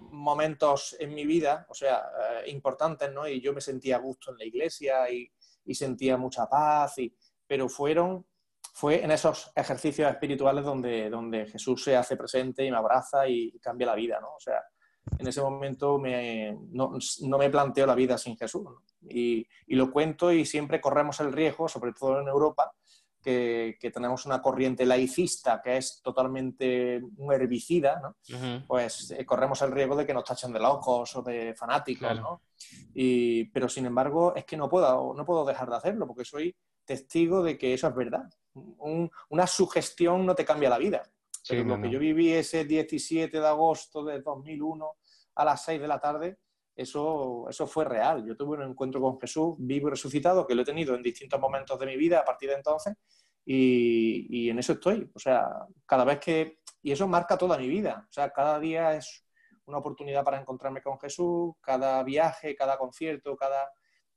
momentos 0.00 0.96
en 0.98 1.14
mi 1.14 1.24
vida, 1.24 1.66
o 1.68 1.74
sea, 1.74 2.02
eh, 2.44 2.50
importantes, 2.50 3.10
¿no? 3.12 3.26
Y 3.26 3.40
yo 3.40 3.52
me 3.52 3.60
sentía 3.60 3.96
a 3.96 4.00
gusto 4.00 4.32
en 4.32 4.38
la 4.38 4.44
iglesia 4.44 5.10
y, 5.10 5.30
sentía 5.72 6.16
mucha 6.16 6.48
paz, 6.48 6.98
y, 6.98 7.14
pero 7.46 7.68
fueron 7.68 8.26
fue 8.72 9.04
en 9.04 9.10
esos 9.10 9.52
ejercicios 9.54 10.10
espirituales 10.10 10.64
donde, 10.64 11.10
donde 11.10 11.46
Jesús 11.46 11.84
se 11.84 11.96
hace 11.96 12.16
presente 12.16 12.64
y 12.64 12.70
me 12.70 12.76
abraza 12.76 13.28
y 13.28 13.58
cambia 13.58 13.88
la 13.88 13.94
vida, 13.94 14.18
¿no? 14.20 14.28
O 14.34 14.40
sea, 14.40 14.62
en 15.18 15.26
ese 15.26 15.42
momento 15.42 15.98
me, 15.98 16.56
no, 16.70 16.92
no, 17.22 17.38
me 17.38 17.50
planteo 17.50 17.86
la 17.86 17.94
vida 17.94 18.16
sin 18.16 18.36
Jesús. 18.36 18.66
Y, 19.02 19.46
y, 19.66 19.74
lo 19.74 19.90
cuento 19.90 20.32
y 20.32 20.44
siempre 20.44 20.80
corremos 20.80 21.20
el 21.20 21.32
riesgo, 21.32 21.68
sobre 21.68 21.92
todo 21.92 22.20
en 22.20 22.28
Europa, 22.28 22.72
que, 23.22 23.76
que 23.80 23.90
tenemos 23.90 24.26
una 24.26 24.40
corriente 24.40 24.86
laicista 24.86 25.60
que 25.62 25.76
es 25.76 26.00
totalmente 26.02 27.02
un 27.16 27.32
herbicida, 27.32 28.00
¿no? 28.00 28.64
pues 28.66 29.10
eh, 29.10 29.24
corremos 29.24 29.60
el 29.62 29.72
riesgo 29.72 29.96
de 29.96 30.06
que 30.06 30.14
nos 30.14 30.24
tachen 30.24 30.52
de 30.52 30.60
locos 30.60 31.14
o 31.16 31.22
de 31.22 31.54
fanáticos. 31.54 32.20
¿no? 32.20 32.42
Y, 32.94 33.44
pero 33.46 33.68
sin 33.68 33.86
embargo, 33.86 34.34
es 34.34 34.44
que 34.44 34.56
no 34.56 34.68
puedo, 34.68 35.14
no 35.14 35.24
puedo 35.24 35.44
dejar 35.44 35.68
de 35.68 35.76
hacerlo 35.76 36.06
porque 36.06 36.24
soy 36.24 36.54
testigo 36.84 37.42
de 37.42 37.56
que 37.56 37.74
eso 37.74 37.88
es 37.88 37.94
verdad. 37.94 38.28
Un, 38.54 39.10
una 39.28 39.46
sugestión 39.46 40.26
no 40.26 40.34
te 40.34 40.44
cambia 40.44 40.70
la 40.70 40.78
vida. 40.78 41.02
Pero 41.48 41.64
lo 41.64 41.80
que 41.80 41.90
yo 41.90 41.98
viví 41.98 42.32
ese 42.32 42.64
17 42.64 43.40
de 43.40 43.46
agosto 43.46 44.04
de 44.04 44.20
2001 44.20 44.92
a 45.36 45.44
las 45.44 45.64
6 45.64 45.80
de 45.80 45.88
la 45.88 45.98
tarde, 45.98 46.38
eso, 46.80 47.46
eso 47.48 47.66
fue 47.66 47.84
real. 47.84 48.24
Yo 48.26 48.36
tuve 48.36 48.56
un 48.56 48.70
encuentro 48.70 49.00
con 49.00 49.20
Jesús 49.20 49.54
vivo 49.58 49.88
y 49.88 49.90
resucitado, 49.90 50.46
que 50.46 50.54
lo 50.54 50.62
he 50.62 50.64
tenido 50.64 50.94
en 50.94 51.02
distintos 51.02 51.38
momentos 51.38 51.78
de 51.78 51.86
mi 51.86 51.96
vida 51.96 52.20
a 52.20 52.24
partir 52.24 52.48
de 52.48 52.56
entonces, 52.56 52.94
y, 53.44 54.26
y, 54.28 54.50
en 54.50 54.58
eso 54.58 54.74
estoy. 54.74 55.10
O 55.14 55.18
sea, 55.18 55.48
cada 55.86 56.04
vez 56.04 56.18
que... 56.20 56.60
Y 56.82 56.92
eso 56.92 57.06
marca 57.08 57.36
toda 57.36 57.58
mi 57.58 57.68
vida. 57.68 58.06
O 58.08 58.12
sea, 58.12 58.30
cada 58.30 58.58
día 58.58 58.94
es 58.96 59.24
una 59.66 59.78
oportunidad 59.78 60.24
para 60.24 60.40
encontrarme 60.40 60.82
con 60.82 60.98
Jesús, 60.98 61.52
cada 61.60 62.02
viaje, 62.02 62.54
cada 62.54 62.78
concierto, 62.78 63.36
cada... 63.36 63.70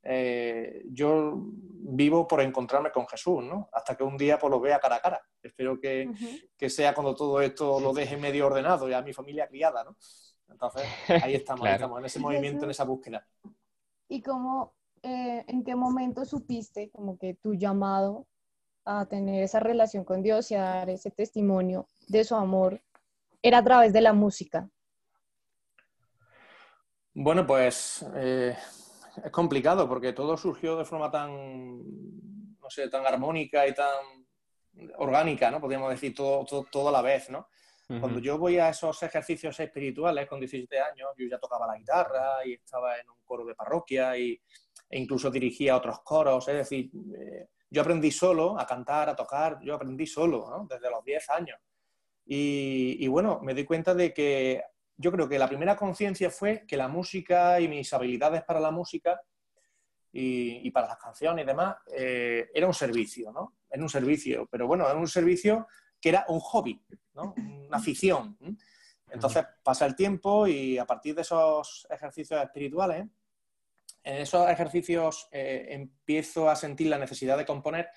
Eh, 0.05 0.84
yo 0.89 1.34
vivo 1.36 2.27
por 2.27 2.41
encontrarme 2.41 2.91
con 2.91 3.08
Jesús, 3.08 3.43
¿no? 3.43 3.70
Hasta 3.72 3.96
que 3.96 4.03
un 4.03 4.17
día 4.17 4.38
pues, 4.38 4.51
lo 4.51 4.60
vea 4.60 4.79
cara 4.79 4.98
a 4.98 5.01
cara. 5.01 5.22
Espero 5.41 5.79
que, 5.79 6.10
que 6.58 6.70
sea 6.70 6.93
cuando 6.93 7.15
todo 7.15 7.41
esto 7.41 7.79
lo 7.79 7.93
deje 7.93 8.17
medio 8.17 8.48
ordenado, 8.48 8.89
ya 8.89 9.01
mi 9.01 9.13
familia 9.13 9.48
criada, 9.48 9.84
¿no? 9.84 9.96
Entonces, 10.54 10.84
ahí 11.24 11.36
estamos, 11.36 11.68
estamos 11.68 12.00
en 12.00 12.06
ese 12.06 12.20
movimiento, 12.20 12.66
en 12.66 12.72
esa 12.72 12.86
búsqueda. 12.86 13.28
¿Y 14.08 14.22
cómo, 14.22 14.74
eh, 15.02 15.44
en 15.48 15.64
qué 15.64 15.76
momento 15.76 16.24
supiste 16.26 16.90
como 16.92 17.18
que 17.18 17.34
tu 17.34 17.56
llamado 17.56 18.28
a 18.86 19.06
tener 19.06 19.44
esa 19.44 19.60
relación 19.60 20.04
con 20.04 20.22
Dios 20.22 20.52
y 20.52 20.56
a 20.56 20.64
dar 20.64 20.90
ese 20.90 21.10
testimonio 21.10 21.88
de 22.08 22.24
su 22.24 22.36
amor 22.36 22.82
era 23.42 23.60
a 23.60 23.64
través 23.64 23.94
de 23.94 24.02
la 24.02 24.14
música? 24.14 24.70
Bueno, 27.14 27.46
pues 27.46 28.06
eh, 28.16 28.56
es 29.24 29.32
complicado 29.32 29.88
porque 29.88 30.14
todo 30.14 30.38
surgió 30.38 30.78
de 30.78 30.86
forma 30.86 31.12
tan, 31.12 31.78
no 32.60 32.70
sé, 32.70 32.90
tan 32.90 33.06
armónica 33.06 33.68
y 33.68 33.74
tan 33.74 34.26
orgánica, 34.98 35.52
¿no? 35.52 35.62
Podríamos 35.62 35.90
decir 35.92 36.16
todo, 36.16 36.44
todo, 36.46 36.66
todo 36.72 36.90
a 36.90 36.92
la 36.92 37.02
vez, 37.02 37.30
¿no? 37.30 37.48
Cuando 38.00 38.20
yo 38.20 38.38
voy 38.38 38.58
a 38.58 38.70
esos 38.70 39.02
ejercicios 39.04 39.60
espirituales 39.60 40.28
con 40.28 40.40
17 40.40 40.80
años, 40.80 41.10
yo 41.18 41.28
ya 41.28 41.38
tocaba 41.38 41.68
la 41.68 41.78
guitarra 41.78 42.46
y 42.46 42.54
estaba 42.54 42.98
en 42.98 43.10
un 43.10 43.18
coro 43.24 43.46
de 43.46 43.56
parroquia 43.56 44.18
y, 44.18 44.40
e 44.90 45.00
incluso 45.00 45.30
dirigía 45.30 45.76
otros 45.76 46.00
coros. 46.04 46.48
Es 46.48 46.56
decir, 46.56 46.92
eh, 47.18 47.48
yo 47.70 47.82
aprendí 47.82 48.12
solo 48.12 48.60
a 48.60 48.66
cantar, 48.66 49.10
a 49.10 49.16
tocar, 49.16 49.60
yo 49.62 49.76
aprendí 49.76 50.06
solo, 50.06 50.50
¿no? 50.50 50.68
desde 50.70 50.90
los 50.90 51.04
10 51.04 51.30
años. 51.32 51.60
Y, 52.26 52.98
y, 53.00 53.08
bueno, 53.08 53.40
me 53.42 53.54
di 53.54 53.66
cuenta 53.66 53.94
de 53.94 54.14
que 54.14 54.64
yo 54.96 55.12
creo 55.12 55.28
que 55.28 55.40
la 55.40 55.48
primera 55.48 55.76
conciencia 55.76 56.30
fue 56.30 56.66
que 56.68 56.78
la 56.78 56.88
música 56.88 57.60
y 57.60 57.68
mis 57.68 57.92
habilidades 57.92 58.44
para 58.44 58.60
la 58.60 58.72
música 58.72 59.20
y, 60.12 60.68
y 60.68 60.72
para 60.72 60.88
las 60.88 60.98
canciones 60.98 61.44
y 61.44 61.48
demás 61.48 61.78
eh, 61.98 62.50
era 62.54 62.68
un 62.68 62.74
servicio, 62.74 63.32
¿no? 63.32 63.56
Era 63.70 63.82
un 63.82 63.90
servicio, 63.90 64.48
pero 64.50 64.68
bueno, 64.68 64.88
era 64.88 64.98
un 64.98 65.08
servicio 65.08 65.68
que 66.04 66.10
era 66.10 66.26
un 66.28 66.42
hobby, 66.42 66.84
¿no? 67.14 67.34
una 67.38 67.78
afición. 67.78 68.38
Entonces 69.10 69.46
pasa 69.64 69.86
el 69.86 69.96
tiempo 69.96 70.46
y 70.46 70.78
a 70.78 70.86
partir 70.86 71.16
de 71.16 71.22
esos 71.22 71.88
ejercicios 71.90 72.44
espirituales, 72.44 73.06
en 74.04 74.16
esos 74.18 74.50
ejercicios 74.50 75.30
eh, 75.32 75.68
empiezo 75.70 76.50
a 76.50 76.58
sentir 76.58 76.88
la 76.88 76.98
necesidad 76.98 77.38
de 77.38 77.46
componer, 77.46 77.88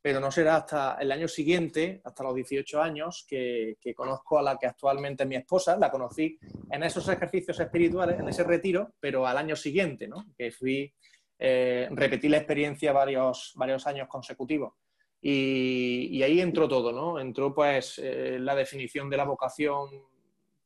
pero 0.00 0.20
no 0.20 0.30
será 0.30 0.56
hasta 0.56 0.96
el 0.98 1.12
año 1.12 1.28
siguiente, 1.28 2.00
hasta 2.02 2.24
los 2.24 2.34
18 2.34 2.80
años, 2.80 3.26
que, 3.28 3.76
conozco 3.94 4.38
a 4.38 4.42
la 4.42 4.56
que 4.56 4.66
actualmente 4.66 5.24
es 5.24 5.28
mi 5.28 5.36
esposa. 5.36 5.76
La 5.76 5.90
conocí 5.90 6.38
en 6.70 6.82
esos 6.82 7.06
ejercicios 7.10 7.60
espirituales, 7.60 8.18
en 8.18 8.26
ese 8.26 8.42
retiro, 8.42 8.94
pero 8.98 9.26
al 9.26 9.36
año 9.36 9.54
siguiente, 9.54 10.08
¿no? 10.08 10.24
que 10.34 10.50
fui, 10.50 10.90
eh, 11.38 11.88
repetí 11.90 12.30
la 12.30 12.38
experiencia 12.38 12.90
varios, 12.90 13.52
varios 13.54 13.86
años 13.86 14.08
consecutivos. 14.08 14.72
Y, 15.22 16.22
ahí 16.22 16.40
entró 16.40 16.66
todo, 16.68 16.92
¿no? 16.92 17.20
Entró 17.20 17.54
pues 17.54 17.98
eh, 17.98 18.38
la 18.40 18.54
definición 18.54 19.10
de 19.10 19.16
la 19.16 19.24
vocación 19.24 19.90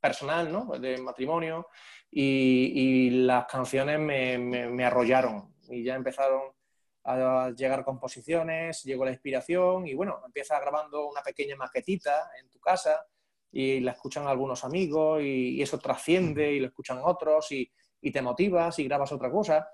personal, 0.00 0.52
¿no? 0.52 0.78
De 0.78 0.98
matrimonio 0.98 1.68
y, 2.10 3.10
las 3.10 3.46
canciones 3.46 3.98
me, 3.98 4.38
me, 4.38 4.84
arrollaron 4.84 5.54
y 5.68 5.82
ya 5.82 5.96
empezaron 5.96 6.52
a 7.04 7.50
llegar 7.56 7.84
composiciones, 7.84 8.84
llegó 8.84 9.04
la 9.04 9.10
inspiración 9.10 9.86
y 9.86 9.94
bueno, 9.94 10.20
empiezas 10.24 10.60
grabando 10.60 11.06
una 11.08 11.22
pequeña 11.22 11.56
maquetita 11.56 12.30
en 12.40 12.48
tu 12.48 12.60
casa 12.60 13.04
y 13.50 13.80
la 13.80 13.92
escuchan 13.92 14.26
algunos 14.26 14.64
amigos 14.64 15.22
y, 15.22 15.60
eso 15.60 15.78
trasciende 15.78 16.52
y 16.52 16.60
lo 16.60 16.68
escuchan 16.68 17.00
otros 17.02 17.50
y, 17.52 17.70
y 18.00 18.12
te 18.12 18.22
motivas 18.22 18.78
y 18.78 18.84
grabas 18.84 19.12
otra 19.12 19.30
cosa 19.30 19.68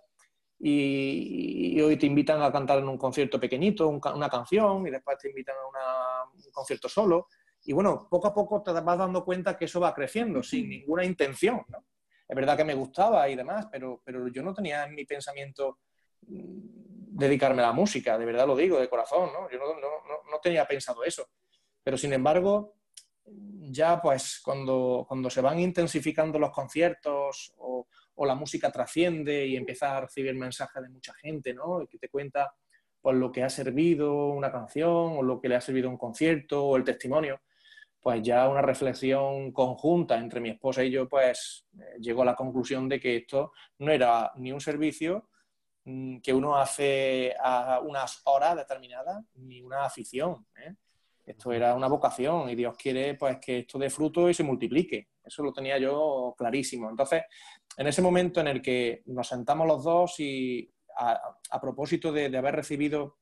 y, 0.63 1.81
hoy 1.81 1.97
te 1.97 2.07
invitan 2.07 2.43
a 2.43 2.53
cantar 2.53 2.79
en 2.79 2.89
un 2.89 2.99
concierto 2.99 3.41
pequeñito, 3.41 3.89
una 3.89 4.29
canción, 4.29 4.87
y 4.87 4.91
después 4.91 5.17
te 5.19 5.31
invitan 5.31 5.57
a 5.57 6.25
un 6.25 6.53
concierto 6.53 6.89
solo. 6.89 7.29
Y 7.65 7.73
bueno, 7.73 8.07
poco 8.11 8.29
a 8.29 8.35
poco 8.35 8.63
te 8.63 8.73
vas 8.73 8.99
dando 8.99 9.25
cuenta 9.25 9.57
que 9.57 9.65
eso 9.65 9.81
va 9.81 9.95
creciendo 9.95 10.43
sin 10.43 10.69
ninguna 10.69 11.05
intención. 11.05 11.65
¿no? 11.69 11.85
Es 12.29 12.37
verdad 12.37 12.57
que 12.57 12.65
me 12.65 12.75
gustaba 12.75 13.29
y 13.29 13.37
demás, 13.37 13.69
pero, 13.71 14.03
pero 14.05 14.29
yo 14.29 14.43
no 14.43 14.53
tenía 14.53 14.85
en 14.85 14.95
mi 14.95 15.05
pensamiento 15.05 15.79
mm, 16.27 17.17
dedicarme 17.17 17.63
a 17.63 17.67
la 17.67 17.73
música, 17.73 18.17
de 18.19 18.25
verdad 18.25 18.47
lo 18.47 18.57
digo, 18.57 18.79
de 18.79 18.89
corazón, 18.89 19.31
¿no? 19.33 19.51
Yo 19.51 19.59
no, 19.59 19.75
no, 19.75 20.31
no 20.31 20.39
tenía 20.43 20.67
pensado 20.67 21.05
eso. 21.05 21.27
Pero 21.83 21.97
sin 21.97 22.13
embargo, 22.13 22.75
ya 23.25 24.01
pues 24.01 24.41
cuando, 24.43 25.05
cuando 25.07 25.31
se 25.31 25.41
van 25.41 25.61
intensificando 25.61 26.39
los 26.39 26.51
conciertos 26.51 27.53
o, 27.59 27.87
o 28.23 28.27
la 28.27 28.35
música 28.35 28.71
trasciende 28.71 29.47
y 29.47 29.57
empieza 29.57 29.97
a 29.97 30.03
recibir 30.03 30.35
mensajes 30.35 30.83
de 30.83 30.91
mucha 30.91 31.15
gente, 31.15 31.55
¿no? 31.55 31.87
Que 31.89 31.97
te 31.97 32.11
cuenta 32.11 32.55
por 33.01 33.15
lo 33.15 33.33
que 33.33 33.43
ha 33.43 33.49
servido 33.49 34.27
una 34.27 34.53
canción 34.53 35.17
o 35.17 35.23
lo 35.23 35.41
que 35.41 35.49
le 35.49 35.57
ha 35.57 35.61
servido 35.63 35.89
un 35.89 35.97
concierto 35.97 36.67
o 36.67 36.77
el 36.77 36.85
testimonio, 36.85 37.41
pues 37.99 38.23
ya 38.23 38.47
una 38.51 38.61
reflexión 38.61 39.53
conjunta 39.53 40.19
entre 40.19 40.39
mi 40.39 40.51
esposa 40.51 40.85
y 40.85 40.91
yo, 40.91 41.09
pues 41.09 41.67
eh, 41.79 41.97
llegó 41.99 42.21
a 42.21 42.27
la 42.27 42.35
conclusión 42.35 42.91
de 42.91 43.01
que 43.01 43.17
esto 43.17 43.53
no 43.79 43.91
era 43.91 44.31
ni 44.37 44.53
un 44.53 44.61
servicio 44.61 45.31
mm, 45.87 46.19
que 46.19 46.35
uno 46.35 46.57
hace 46.57 47.35
a 47.43 47.81
unas 47.83 48.21
horas 48.27 48.55
determinadas, 48.55 49.25
ni 49.37 49.63
una 49.63 49.87
afición. 49.87 50.47
¿eh? 50.63 50.75
Esto 51.25 51.53
era 51.53 51.75
una 51.75 51.89
vocación 51.89 52.51
y 52.51 52.55
Dios 52.55 52.77
quiere 52.77 53.15
pues 53.15 53.39
que 53.39 53.61
esto 53.61 53.79
dé 53.79 53.89
fruto 53.89 54.29
y 54.29 54.35
se 54.35 54.43
multiplique. 54.43 55.09
Eso 55.25 55.43
lo 55.43 55.53
tenía 55.53 55.79
yo 55.79 56.35
clarísimo. 56.37 56.89
Entonces, 56.91 57.23
en 57.77 57.87
ese 57.87 58.03
momento 58.03 58.41
en 58.41 58.49
el 58.49 58.63
que 58.63 59.03
nos 59.07 59.29
sentamos 59.29 59.67
los 59.67 59.85
dos 59.85 60.21
y 60.21 60.73
a, 60.97 61.61
propósito 61.61 62.13
de, 62.13 62.37
haber 62.37 62.57
recibido 62.57 63.19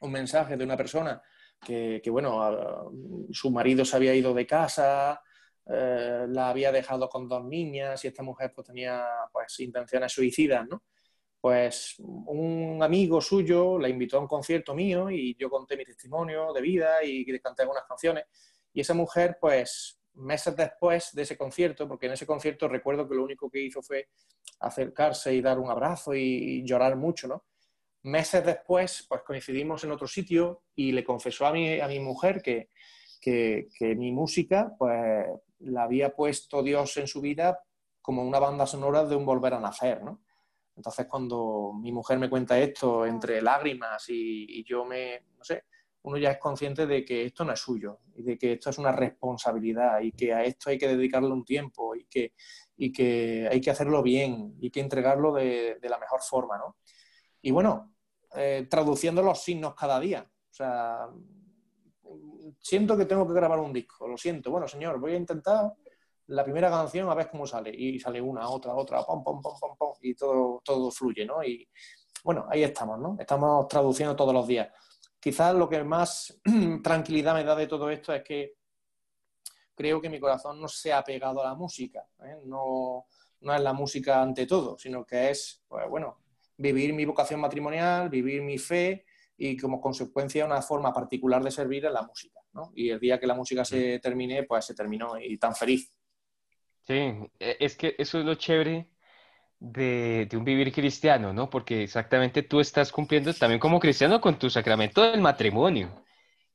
un 0.00 0.12
mensaje 0.12 0.56
de 0.56 0.64
una 0.64 0.76
persona 0.76 1.22
que, 1.64 2.02
bueno, 2.10 2.90
su 3.30 3.50
marido 3.50 3.84
se 3.84 3.96
había 3.96 4.14
ido 4.14 4.34
de 4.34 4.46
casa, 4.46 5.20
eh, 5.66 6.26
la 6.28 6.50
había 6.50 6.72
dejado 6.72 7.08
con 7.08 7.28
dos 7.28 7.44
niñas 7.44 8.04
y 8.04 8.08
esta 8.08 8.22
mujer 8.22 8.52
pues 8.54 8.66
tenía 8.66 9.04
pues 9.32 9.60
intenciones 9.60 10.12
suicidas, 10.12 10.66
¿no? 10.68 10.82
Pues 11.40 11.96
un 11.98 12.80
amigo 12.82 13.20
suyo 13.20 13.78
la 13.78 13.88
invitó 13.88 14.16
a 14.16 14.20
un 14.20 14.26
concierto 14.26 14.74
mío 14.74 15.10
y 15.10 15.36
yo 15.36 15.50
conté 15.50 15.76
mi 15.76 15.84
testimonio 15.84 16.52
de 16.52 16.60
vida 16.60 17.04
y 17.04 17.24
canté 17.40 17.62
algunas 17.62 17.84
canciones 17.84 18.24
y 18.72 18.80
esa 18.80 18.94
mujer 18.94 19.38
pues 19.40 20.00
meses 20.14 20.54
después 20.56 21.10
de 21.14 21.22
ese 21.22 21.36
concierto, 21.36 21.88
porque 21.88 22.06
en 22.06 22.12
ese 22.12 22.26
concierto 22.26 22.68
recuerdo 22.68 23.08
que 23.08 23.14
lo 23.14 23.24
único 23.24 23.50
que 23.50 23.62
hizo 23.62 23.82
fue 23.82 24.08
acercarse 24.60 25.34
y 25.34 25.40
dar 25.40 25.58
un 25.58 25.70
abrazo 25.70 26.14
y, 26.14 26.62
llorar 26.64 26.96
mucho, 26.96 27.28
¿no? 27.28 27.44
Meses 28.02 28.44
después, 28.44 29.06
pues 29.08 29.22
coincidimos 29.22 29.84
en 29.84 29.92
otro 29.92 30.06
sitio 30.06 30.62
y 30.74 30.92
le 30.92 31.04
confesó 31.04 31.46
a 31.46 31.52
mi, 31.52 31.80
a 31.80 31.86
mi 31.86 32.00
mujer 32.00 32.42
que, 32.42 32.68
que, 33.20 33.68
mi 33.96 34.10
música, 34.12 34.74
pues 34.76 35.26
la 35.60 35.84
había 35.84 36.14
puesto 36.14 36.62
Dios 36.62 36.96
en 36.96 37.06
su 37.06 37.20
vida 37.20 37.60
como 38.00 38.24
una 38.24 38.40
banda 38.40 38.66
sonora 38.66 39.04
de 39.04 39.14
un 39.14 39.24
volver 39.24 39.54
a 39.54 39.60
nacer, 39.60 40.02
¿no? 40.02 40.22
Entonces, 40.74 41.06
cuando 41.06 41.72
mi 41.80 41.92
mujer 41.92 42.18
me 42.18 42.30
cuenta 42.30 42.58
esto 42.58 43.06
entre 43.06 43.40
lágrimas 43.40 44.08
y, 44.08 44.46
y 44.48 44.64
yo 44.64 44.84
me, 44.84 45.26
no 45.36 45.44
sé, 45.44 45.64
uno 46.02 46.18
ya 46.18 46.32
es 46.32 46.38
consciente 46.38 46.86
de 46.86 47.04
que 47.04 47.26
esto 47.26 47.44
no 47.44 47.52
es 47.52 47.60
suyo 47.60 48.00
y 48.14 48.22
de 48.22 48.36
que 48.36 48.54
esto 48.54 48.70
es 48.70 48.78
una 48.78 48.92
responsabilidad 48.92 50.00
y 50.00 50.12
que 50.12 50.32
a 50.32 50.44
esto 50.44 50.70
hay 50.70 50.78
que 50.78 50.88
dedicarle 50.88 51.30
un 51.30 51.44
tiempo 51.44 51.94
y 51.94 52.04
que, 52.06 52.34
y 52.76 52.92
que 52.92 53.48
hay 53.50 53.60
que 53.60 53.70
hacerlo 53.70 54.02
bien 54.02 54.56
y 54.60 54.70
que 54.70 54.80
entregarlo 54.80 55.32
de, 55.32 55.78
la 55.82 55.98
mejor 55.98 56.20
forma, 56.22 56.58
¿no? 56.58 56.76
Y 57.40 57.50
bueno, 57.50 57.94
eh, 58.34 58.66
traduciendo 58.68 59.22
los 59.22 59.42
signos 59.42 59.74
cada 59.74 60.00
día. 60.00 60.28
O 60.50 60.54
sea, 60.54 61.08
siento 62.60 62.96
que 62.96 63.04
tengo 63.04 63.26
que 63.26 63.34
grabar 63.34 63.58
un 63.58 63.72
disco, 63.72 64.06
lo 64.08 64.16
siento. 64.16 64.50
Bueno, 64.50 64.66
señor, 64.66 64.98
voy 64.98 65.12
a 65.12 65.16
intentar 65.16 65.72
la 66.28 66.44
primera 66.44 66.70
canción 66.70 67.08
a 67.08 67.14
ver 67.14 67.30
cómo 67.30 67.46
sale. 67.46 67.70
Y 67.74 67.98
sale 67.98 68.20
una, 68.20 68.48
otra, 68.48 68.74
otra, 68.74 69.02
pom, 69.04 69.22
pom, 69.22 69.40
pom, 69.40 69.54
pom, 69.58 69.76
pom, 69.76 69.92
y 70.00 70.14
todo, 70.14 70.60
todo 70.64 70.90
fluye, 70.90 71.24
¿no? 71.24 71.42
Y 71.42 71.68
bueno, 72.24 72.46
ahí 72.48 72.62
estamos, 72.62 72.98
¿no? 72.98 73.16
Estamos 73.18 73.66
traduciendo 73.68 74.14
todos 74.16 74.34
los 74.34 74.46
días. 74.46 74.68
Quizás 75.22 75.54
lo 75.54 75.68
que 75.68 75.84
más 75.84 76.36
tranquilidad 76.82 77.34
me 77.34 77.44
da 77.44 77.54
de 77.54 77.68
todo 77.68 77.88
esto 77.90 78.12
es 78.12 78.24
que 78.24 78.56
creo 79.72 80.00
que 80.00 80.10
mi 80.10 80.18
corazón 80.18 80.60
no 80.60 80.66
se 80.66 80.92
ha 80.92 81.04
pegado 81.04 81.40
a 81.40 81.44
la 81.44 81.54
música. 81.54 82.04
¿eh? 82.24 82.40
No, 82.44 83.06
no 83.42 83.54
es 83.54 83.60
la 83.60 83.72
música 83.72 84.20
ante 84.20 84.46
todo, 84.46 84.76
sino 84.76 85.06
que 85.06 85.30
es, 85.30 85.62
pues 85.68 85.88
bueno, 85.88 86.18
vivir 86.56 86.92
mi 86.92 87.04
vocación 87.04 87.38
matrimonial, 87.38 88.08
vivir 88.08 88.42
mi 88.42 88.58
fe 88.58 89.06
y 89.36 89.56
como 89.56 89.80
consecuencia 89.80 90.44
una 90.44 90.60
forma 90.60 90.92
particular 90.92 91.40
de 91.40 91.52
servir 91.52 91.84
en 91.84 91.92
la 91.92 92.02
música. 92.02 92.40
¿no? 92.52 92.72
Y 92.74 92.90
el 92.90 92.98
día 92.98 93.20
que 93.20 93.28
la 93.28 93.36
música 93.36 93.64
se 93.64 94.00
termine, 94.00 94.42
pues 94.42 94.64
se 94.64 94.74
terminó 94.74 95.16
y 95.20 95.38
tan 95.38 95.54
feliz. 95.54 95.94
Sí, 96.80 96.94
e, 97.38 97.58
es 97.60 97.76
que 97.76 97.94
eso 97.96 98.18
es 98.18 98.24
lo 98.24 98.34
chévere 98.34 98.90
de, 99.62 100.26
de, 100.30 100.36
un 100.36 100.44
vivir 100.44 100.72
cristiano, 100.72 101.32
¿no? 101.32 101.48
Porque 101.50 101.84
exactamente 101.84 102.42
tú 102.42 102.60
estás 102.60 102.90
cumpliendo 102.92 103.32
también 103.34 103.60
como 103.60 103.80
cristiano 103.80 104.20
con 104.20 104.38
tu 104.38 104.50
sacramento 104.50 105.02
del 105.02 105.20
matrimonio 105.20 106.04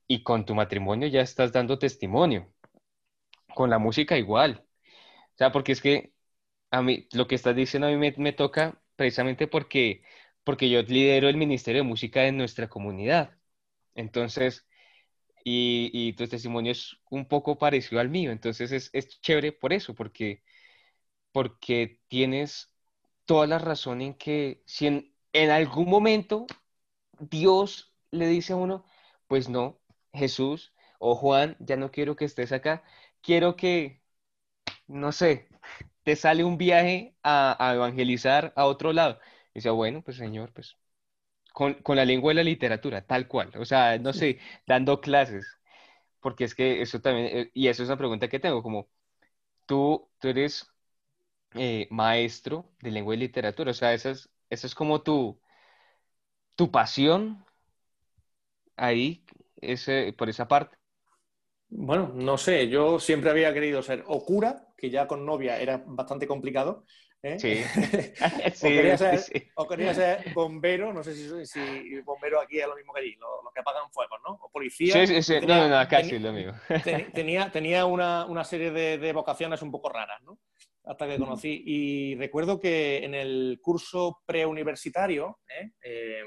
y 0.07 0.23
con 0.23 0.45
tu 0.45 0.55
matrimonio 0.55 1.07
ya 1.07 1.21
estás 1.21 1.51
dando 1.53 1.79
testimonio. 1.79 2.53
Con 3.55 3.69
la 3.69 3.79
música 3.79 4.17
igual. 4.17 4.65
O 5.35 5.37
sea, 5.37 5.51
porque 5.51 5.71
es 5.73 5.81
que 5.81 6.13
a 6.71 6.81
mí 6.81 7.07
lo 7.13 7.27
que 7.27 7.35
estás 7.35 7.55
diciendo 7.55 7.87
a 7.87 7.91
mí 7.91 7.97
me, 7.97 8.13
me 8.17 8.33
toca 8.33 8.81
precisamente 8.95 9.47
porque, 9.47 10.03
porque 10.43 10.69
yo 10.69 10.81
lidero 10.83 11.29
el 11.29 11.37
Ministerio 11.37 11.83
de 11.83 11.89
Música 11.89 12.21
de 12.21 12.31
nuestra 12.33 12.69
comunidad. 12.69 13.37
Entonces, 13.95 14.67
y, 15.43 15.91
y, 15.93 16.13
tu 16.13 16.27
testimonio 16.27 16.71
es 16.73 16.97
un 17.09 17.27
poco 17.27 17.57
parecido 17.57 18.01
al 18.01 18.09
mío. 18.09 18.31
Entonces 18.31 18.71
es, 18.71 18.89
es 18.93 19.21
chévere 19.21 19.53
por 19.53 19.73
eso, 19.73 19.95
porque, 19.95 20.43
porque 21.31 22.01
tienes 22.09 22.71
toda 23.27 23.47
la 23.47 23.59
razón 23.59 24.01
en 24.01 24.15
que 24.15 24.63
si 24.65 24.87
en, 24.87 25.13
en 25.33 25.51
algún 25.51 25.89
momento 25.89 26.47
Dios 27.19 27.93
le 28.11 28.27
dice 28.27 28.53
a 28.53 28.57
uno, 28.57 28.85
pues 29.27 29.49
no, 29.49 29.79
Jesús 30.13 30.73
o 30.99 31.15
Juan, 31.15 31.57
ya 31.59 31.77
no 31.77 31.91
quiero 31.91 32.15
que 32.15 32.25
estés 32.25 32.51
acá, 32.53 32.83
quiero 33.21 33.55
que, 33.57 34.01
no 34.87 35.11
sé, 35.11 35.49
te 36.03 36.15
sale 36.15 36.43
un 36.43 36.57
viaje 36.57 37.15
a, 37.23 37.57
a 37.59 37.75
evangelizar 37.75 38.53
a 38.55 38.65
otro 38.65 38.93
lado. 38.93 39.19
Y 39.53 39.59
dice, 39.59 39.69
bueno, 39.71 40.03
pues 40.03 40.17
Señor, 40.17 40.53
pues 40.53 40.77
con, 41.53 41.75
con, 41.75 41.97
la 41.97 42.05
lengua 42.05 42.31
de 42.31 42.35
la 42.35 42.43
literatura, 42.43 43.05
tal 43.07 43.27
cual. 43.27 43.51
O 43.57 43.65
sea, 43.65 43.97
no 43.99 44.13
sé, 44.13 44.39
dando 44.67 45.01
clases. 45.01 45.47
Porque 46.21 46.45
es 46.45 46.55
que 46.55 46.81
eso 46.81 47.01
también, 47.01 47.27
eh, 47.37 47.51
y 47.53 47.67
eso 47.69 47.83
es 47.83 47.89
una 47.89 47.97
pregunta 47.97 48.29
que 48.29 48.39
tengo, 48.39 48.63
como 48.63 48.89
tú, 49.65 50.09
tú 50.19 50.29
eres 50.29 50.69
eh, 51.55 51.87
maestro 51.89 52.65
de 52.81 52.91
lengua 52.91 53.15
y 53.15 53.17
literatura, 53.17 53.71
o 53.71 53.73
sea, 53.73 53.93
esa 53.93 54.11
es, 54.11 54.29
esa 54.49 54.67
es 54.67 54.75
como 54.75 55.01
tu, 55.01 55.39
tu 56.55 56.71
pasión 56.71 57.45
ahí, 58.75 59.25
ese, 59.61 60.13
por 60.17 60.29
esa 60.29 60.47
parte. 60.47 60.77
Bueno, 61.69 62.11
no 62.13 62.37
sé, 62.37 62.69
yo 62.69 62.99
siempre 62.99 63.29
había 63.29 63.53
querido 63.53 63.81
ser 63.81 64.03
o 64.07 64.23
cura, 64.23 64.67
que 64.77 64.89
ya 64.89 65.07
con 65.07 65.25
novia 65.25 65.59
era 65.59 65.83
bastante 65.85 66.25
complicado, 66.25 66.85
¿eh? 67.21 67.37
Sí. 67.39 67.61
o, 68.63 68.67
quería 68.67 68.97
ser, 68.97 69.19
sí. 69.19 69.51
o, 69.55 69.67
quería 69.67 69.93
ser, 69.93 70.33
bombero, 70.33 70.93
no 70.93 71.03
sé 71.03 71.13
si, 71.13 71.45
si, 71.45 71.99
bombero 72.01 72.39
aquí 72.39 72.59
es 72.59 72.67
lo 72.67 72.75
mismo 72.75 72.93
que 72.93 73.01
allí, 73.01 73.15
los 73.15 73.43
lo 73.43 73.51
que 73.51 73.59
apagan 73.59 73.91
fuegos, 73.91 74.19
¿no? 74.25 74.35
O 74.41 74.49
policía. 74.49 74.93
Sí, 74.93 75.07
sí, 75.07 75.21
sí. 75.21 75.39
Tenía, 75.41 75.57
no, 75.57 75.69
no, 75.69 75.79
no, 75.81 75.87
casi 75.89 76.11
ten, 76.11 76.23
lo 76.23 76.31
mismo. 76.31 76.53
tenía, 77.13 77.51
tenía 77.51 77.85
una, 77.85 78.25
una 78.25 78.45
serie 78.45 78.71
de, 78.71 78.97
de, 78.97 79.13
vocaciones 79.13 79.61
un 79.61 79.71
poco 79.71 79.89
raras, 79.89 80.21
¿no? 80.21 80.39
Hasta 80.87 81.07
que 81.07 81.19
conocí. 81.19 81.63
Y 81.65 82.15
recuerdo 82.15 82.59
que 82.59 83.03
en 83.03 83.13
el 83.13 83.59
curso 83.61 84.21
preuniversitario, 84.25 85.39
¿eh? 85.47 85.71
Eh, 85.81 86.23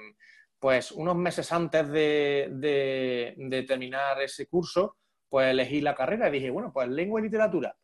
pues 0.59 0.93
unos 0.93 1.17
meses 1.17 1.51
antes 1.53 1.89
de, 1.89 2.49
de, 2.53 3.35
de 3.37 3.63
terminar 3.63 4.21
ese 4.21 4.47
curso, 4.47 4.97
pues 5.29 5.51
elegí 5.51 5.81
la 5.81 5.95
carrera 5.95 6.29
y 6.29 6.33
dije, 6.33 6.51
bueno, 6.51 6.71
pues 6.73 6.89
lengua 6.89 7.21
y 7.21 7.25
literatura 7.25 7.75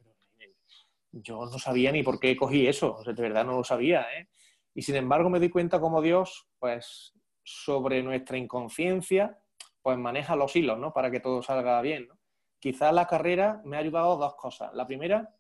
yo 1.23 1.47
no 1.47 1.59
sabía 1.59 1.93
ni 1.93 2.03
por 2.03 2.19
qué 2.19 2.37
cogí 2.37 2.67
eso, 2.67 2.95
o 2.95 3.05
sea, 3.05 3.13
de 3.13 3.23
verdad 3.23 3.45
no 3.45 3.57
lo 3.57 3.65
sabía. 3.65 4.07
¿eh? 4.17 4.29
Y 4.75 4.83
sin 4.83 4.97
embargo 4.97 5.31
me 5.31 5.41
di 5.41 5.49
cuenta 5.49 5.81
cómo 5.81 6.03
Dios, 6.03 6.49
pues 6.59 7.15
sobre 7.43 8.03
nuestra 8.03 8.37
inconsciencia, 8.37 9.39
pues 9.83 9.97
maneja 9.99 10.37
los 10.37 10.55
hilos, 10.57 10.79
¿no? 10.79 10.93
Para 10.93 11.11
que 11.11 11.21
todo 11.21 11.43
salga 11.43 11.81
bien. 11.81 12.09
¿no? 12.09 12.19
Quizás 12.59 12.93
la 12.93 13.07
carrera 13.07 13.63
me 13.65 13.77
ha 13.77 13.81
ayudado 13.81 14.17
dos 14.17 14.35
cosas. 14.35 14.75
La 14.75 14.87
primera, 14.87 15.36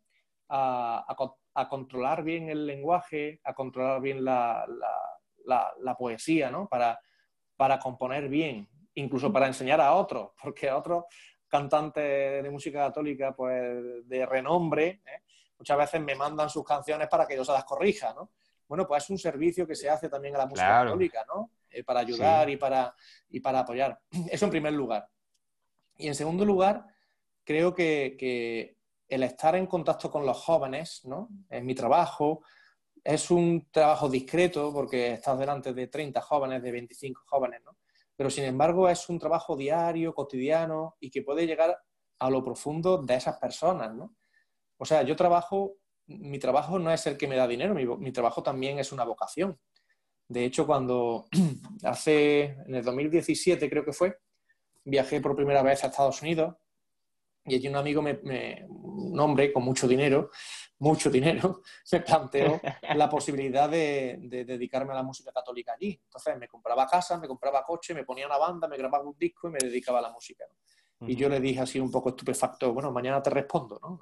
a, 0.49 1.05
a, 1.09 1.35
a 1.55 1.69
controlar 1.69 2.23
bien 2.23 2.49
el 2.49 2.67
lenguaje, 2.67 3.41
a 3.45 3.55
controlar 3.55 4.01
bien 4.01 4.25
la, 4.25 4.65
la, 4.69 4.91
la, 5.45 5.73
la 5.81 5.97
poesía, 5.97 6.51
¿no? 6.51 6.69
Para, 6.69 7.01
para 7.57 7.79
componer 7.79 8.29
bien, 8.29 8.69
incluso 8.95 9.33
para 9.33 9.47
enseñar 9.47 9.81
a 9.81 9.95
otros, 9.95 10.33
porque 10.43 10.69
a 10.69 10.77
otros 10.77 11.05
cantantes 11.49 12.43
de 12.43 12.51
música 12.51 12.87
católica, 12.87 13.35
pues 13.35 14.07
de 14.09 14.27
renombre, 14.27 15.03
¿eh? 15.07 15.23
muchas 15.59 15.79
veces 15.79 16.01
me 16.01 16.15
mandan 16.15 16.51
sus 16.51 16.65
canciones 16.65 17.09
para 17.09 17.27
que 17.27 17.37
yo 17.37 17.45
se 17.45 17.53
las 17.53 17.65
corrija, 17.65 18.13
¿no? 18.15 18.33
Bueno, 18.69 18.87
pues 18.87 19.05
es 19.05 19.11
un 19.11 19.19
servicio 19.19 19.67
que 19.67 19.77
se 19.77 19.89
hace 19.89 20.09
también 20.09 20.35
a 20.35 20.39
la 20.39 20.47
música 20.47 20.67
claro. 20.67 20.91
católica, 20.91 21.25
¿no? 21.27 21.53
Eh, 21.71 21.85
para 21.85 22.01
ayudar 22.01 22.47
sí. 22.47 22.55
y, 22.55 22.57
para, 22.57 22.95
y 23.31 23.41
para 23.41 23.61
apoyar. 23.61 24.01
Eso 24.31 24.45
en 24.47 24.51
primer 24.51 24.73
lugar. 24.73 25.09
Y 25.99 26.09
en 26.09 26.15
segundo 26.15 26.45
lugar, 26.45 26.85
creo 27.45 27.75
que, 27.75 28.17
que 28.19 28.76
el 29.09 29.23
estar 29.23 29.55
en 29.57 29.67
contacto 29.67 30.11
con 30.11 30.27
los 30.27 30.37
jóvenes, 30.39 31.03
¿no? 31.05 31.29
En 31.49 31.65
mi 31.65 31.75
trabajo, 31.75 32.43
es 33.05 33.31
un 33.31 33.69
trabajo 33.71 34.09
discreto 34.09 34.73
porque 34.73 35.13
estás 35.13 35.39
delante 35.39 35.73
de 35.73 35.87
30 35.87 36.21
jóvenes, 36.21 36.63
de 36.63 36.73
25 36.73 37.23
jóvenes, 37.27 37.63
¿no? 37.65 37.77
Pero 38.17 38.31
sin 38.31 38.45
embargo 38.45 38.89
es 38.89 39.09
un 39.09 39.19
trabajo 39.19 39.57
diario, 39.57 40.15
cotidiano 40.15 40.97
y 40.99 41.11
que 41.11 41.23
puede 41.23 41.47
llegar 41.47 41.79
a 42.19 42.31
lo 42.31 42.43
profundo 42.43 43.03
de 43.03 43.15
esas 43.15 43.39
personas, 43.39 43.95
¿no? 43.95 44.17
O 44.79 44.85
sea, 44.85 45.03
yo 45.03 45.15
trabajo, 45.15 45.77
mi 46.07 46.39
trabajo 46.39 46.79
no 46.79 46.91
es 46.91 47.07
el 47.07 47.17
que 47.17 47.29
me 47.29 47.37
da 47.37 47.47
dinero, 47.47 47.75
mi, 47.75 47.87
mi 47.87 48.13
trabajo 48.13 48.43
también 48.43 48.79
es 48.79 48.91
una 48.91 49.05
vocación. 49.05 49.59
De 50.29 50.45
hecho, 50.45 50.67
cuando 50.67 51.27
hace, 51.85 52.57
en 52.67 52.75
el 52.75 52.85
2017 52.85 53.71
creo 53.71 53.85
que 53.85 53.93
fue, 53.93 54.17
viajé 54.85 55.21
por 55.21 55.37
primera 55.37 55.63
vez 55.63 55.85
a 55.85 55.89
Estados 55.89 56.23
Unidos 56.23 56.57
y 57.47 57.55
allí 57.55 57.69
un 57.69 57.77
amigo, 57.77 58.03
me, 58.03 58.15
me, 58.23 58.67
un 58.69 59.19
hombre 59.19 59.53
con 59.53 59.63
mucho 59.63 59.87
dinero, 59.87 60.31
mucho 60.79 61.11
dinero, 61.11 61.63
me 61.93 62.01
planteó 62.01 62.61
la 62.95 63.09
posibilidad 63.09 63.69
de, 63.69 64.19
de, 64.21 64.45
dedicarme 64.45 64.93
a 64.93 64.97
la 64.97 65.03
música 65.03 65.33
católica 65.33 65.73
allí. 65.73 65.99
Entonces 66.05 66.37
me 66.39 66.49
compraba 66.49 66.87
casa, 66.87 67.19
me 67.19 67.29
compraba 67.29 67.63
coche, 67.63 67.95
me 67.95 68.05
ponía 68.05 68.27
una 68.27 68.39
banda, 68.39 68.69
me 68.69 68.77
grababa 68.77 69.05
un 69.05 69.17
disco 69.19 69.49
y 69.49 69.53
me 69.53 69.59
dedicaba 69.59 69.99
a 70.01 70.03
la 70.03 70.11
música. 70.11 70.45
¿no? 70.49 71.09
Y 71.09 71.15
yo 71.15 71.29
le 71.29 71.41
dije 71.41 71.61
así 71.61 71.79
un 71.79 71.91
poco 71.91 72.11
estupefacto, 72.11 72.73
bueno, 72.73 72.91
mañana 72.91 73.23
te 73.23 73.31
respondo, 73.31 73.79
¿no? 73.83 74.01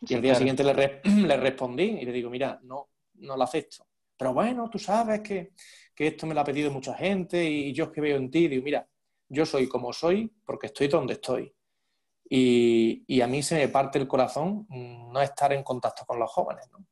Y 0.00 0.14
el 0.14 0.22
día 0.22 0.32
claro. 0.32 0.38
siguiente 0.38 0.64
le, 0.64 0.72
re 0.72 1.00
le, 1.04 1.36
respondí 1.36 1.84
y 1.84 2.04
le 2.04 2.12
digo, 2.12 2.30
mira, 2.30 2.58
no, 2.62 2.88
no 3.14 3.36
lo 3.36 3.42
acepto. 3.42 3.86
Pero 4.16 4.32
bueno, 4.32 4.68
tú 4.70 4.78
sabes 4.78 5.20
que, 5.20 5.52
que, 5.94 6.08
esto 6.08 6.26
me 6.26 6.34
lo 6.34 6.40
ha 6.40 6.44
pedido 6.44 6.70
mucha 6.70 6.94
gente 6.94 7.44
y 7.44 7.72
yo 7.72 7.84
es 7.84 7.90
que 7.90 8.00
veo 8.00 8.16
en 8.16 8.30
ti. 8.30 8.48
Digo, 8.48 8.64
mira, 8.64 8.86
yo 9.28 9.44
soy 9.44 9.68
como 9.68 9.92
soy 9.92 10.32
porque 10.44 10.68
estoy 10.68 10.88
donde 10.88 11.14
estoy. 11.14 11.52
Y, 12.34 13.04
y, 13.06 13.20
a 13.20 13.26
mí 13.26 13.42
se 13.42 13.56
me 13.56 13.68
parte 13.68 13.98
el 13.98 14.08
corazón 14.08 14.66
no 14.70 15.20
estar 15.20 15.52
en 15.52 15.62
contacto 15.62 16.06
con 16.06 16.18
los 16.18 16.30
jóvenes, 16.30 16.66
¿no? 16.72 16.86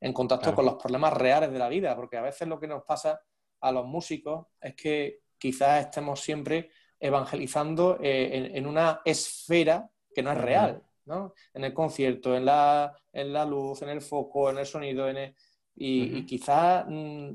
en 0.00 0.14
contacto 0.14 0.44
claro. 0.44 0.56
con 0.56 0.64
los 0.64 0.74
problemas 0.76 1.12
reales 1.12 1.52
de 1.52 1.58
la 1.58 1.68
vida, 1.68 1.94
porque 1.94 2.16
a 2.16 2.22
veces 2.22 2.48
lo 2.48 2.58
que 2.58 2.68
nos 2.68 2.84
pasa 2.84 3.20
a 3.60 3.70
los 3.70 3.84
músicos 3.84 4.46
es 4.58 4.74
que 4.74 5.18
quizás 5.36 5.84
estemos 5.84 6.20
siempre 6.20 6.70
evangelizando 6.98 7.98
eh, 8.00 8.30
en, 8.32 8.56
en, 8.56 8.66
una 8.66 9.02
esfera 9.04 9.90
que 10.14 10.22
no 10.22 10.32
es 10.32 10.38
real. 10.38 10.82
¿no? 11.04 11.34
En 11.52 11.64
el 11.64 11.74
concierto, 11.74 12.34
en 12.34 12.46
la, 12.46 12.94
en 13.12 13.30
la 13.30 13.44
luz, 13.44 13.82
en 13.82 13.90
el 13.90 14.00
foco, 14.00 14.50
en 14.50 14.58
el 14.58 14.66
sonido, 14.66 15.08
en 15.08 15.16
el... 15.18 15.34
Y, 15.74 16.02
uh 16.02 16.06
-huh. 16.06 16.18
y, 16.18 16.26
quizás 16.26 16.86
mmm, 16.88 17.30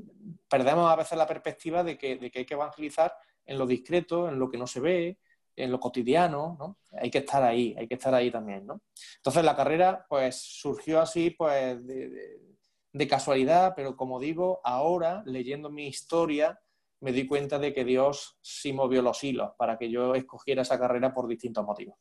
perdemos 0.48 0.90
a 0.90 0.96
veces 0.96 1.16
la 1.16 1.26
perspectiva 1.26 1.84
de 1.84 1.96
que, 1.96 2.16
de 2.16 2.30
que, 2.30 2.40
hay 2.40 2.46
que 2.46 2.54
evangelizar 2.54 3.14
en 3.46 3.58
lo 3.58 3.66
discreto, 3.66 4.28
en 4.28 4.38
lo 4.38 4.50
que 4.50 4.58
no 4.58 4.66
se 4.66 4.80
ve, 4.80 5.18
en 5.56 5.70
lo 5.70 5.80
cotidiano, 5.80 6.56
¿no? 6.58 6.78
Hay 7.00 7.10
que 7.10 7.18
estar 7.18 7.42
ahí, 7.42 7.74
hay 7.78 7.86
que 7.86 7.94
estar 7.94 8.14
ahí 8.14 8.30
también, 8.30 8.66
¿no? 8.66 8.80
Entonces 9.16 9.44
la 9.44 9.56
carrera, 9.56 10.06
pues, 10.08 10.36
surgió 10.36 11.00
así, 11.00 11.30
pues, 11.30 11.84
de, 11.86 13.08
casualidad, 13.08 13.74
pero 13.76 13.96
como 13.96 14.20
digo, 14.20 14.60
ahora, 14.64 15.22
leyendo 15.26 15.70
mi 15.70 15.86
historia, 15.88 16.60
me 17.00 17.12
di 17.12 17.26
cuenta 17.26 17.58
de 17.58 17.74
que 17.74 17.84
Dios 17.84 18.38
sí 18.40 18.72
movió 18.72 19.02
los 19.02 19.22
hilos 19.22 19.50
para 19.58 19.76
que 19.76 19.90
yo 19.90 20.14
escogiera 20.14 20.62
esa 20.62 20.78
carrera 20.78 21.12
por 21.12 21.28
distintos 21.28 21.64
motivos. 21.64 21.96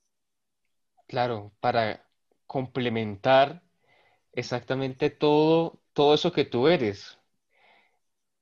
Claro, 1.08 1.52
para 1.60 2.08
complementar 2.46 3.63
exactamente 4.32 5.10
todo, 5.10 5.80
todo 5.94 6.13
eso 6.13 6.32
que 6.32 6.46
tú 6.46 6.68
eres. 6.68 7.18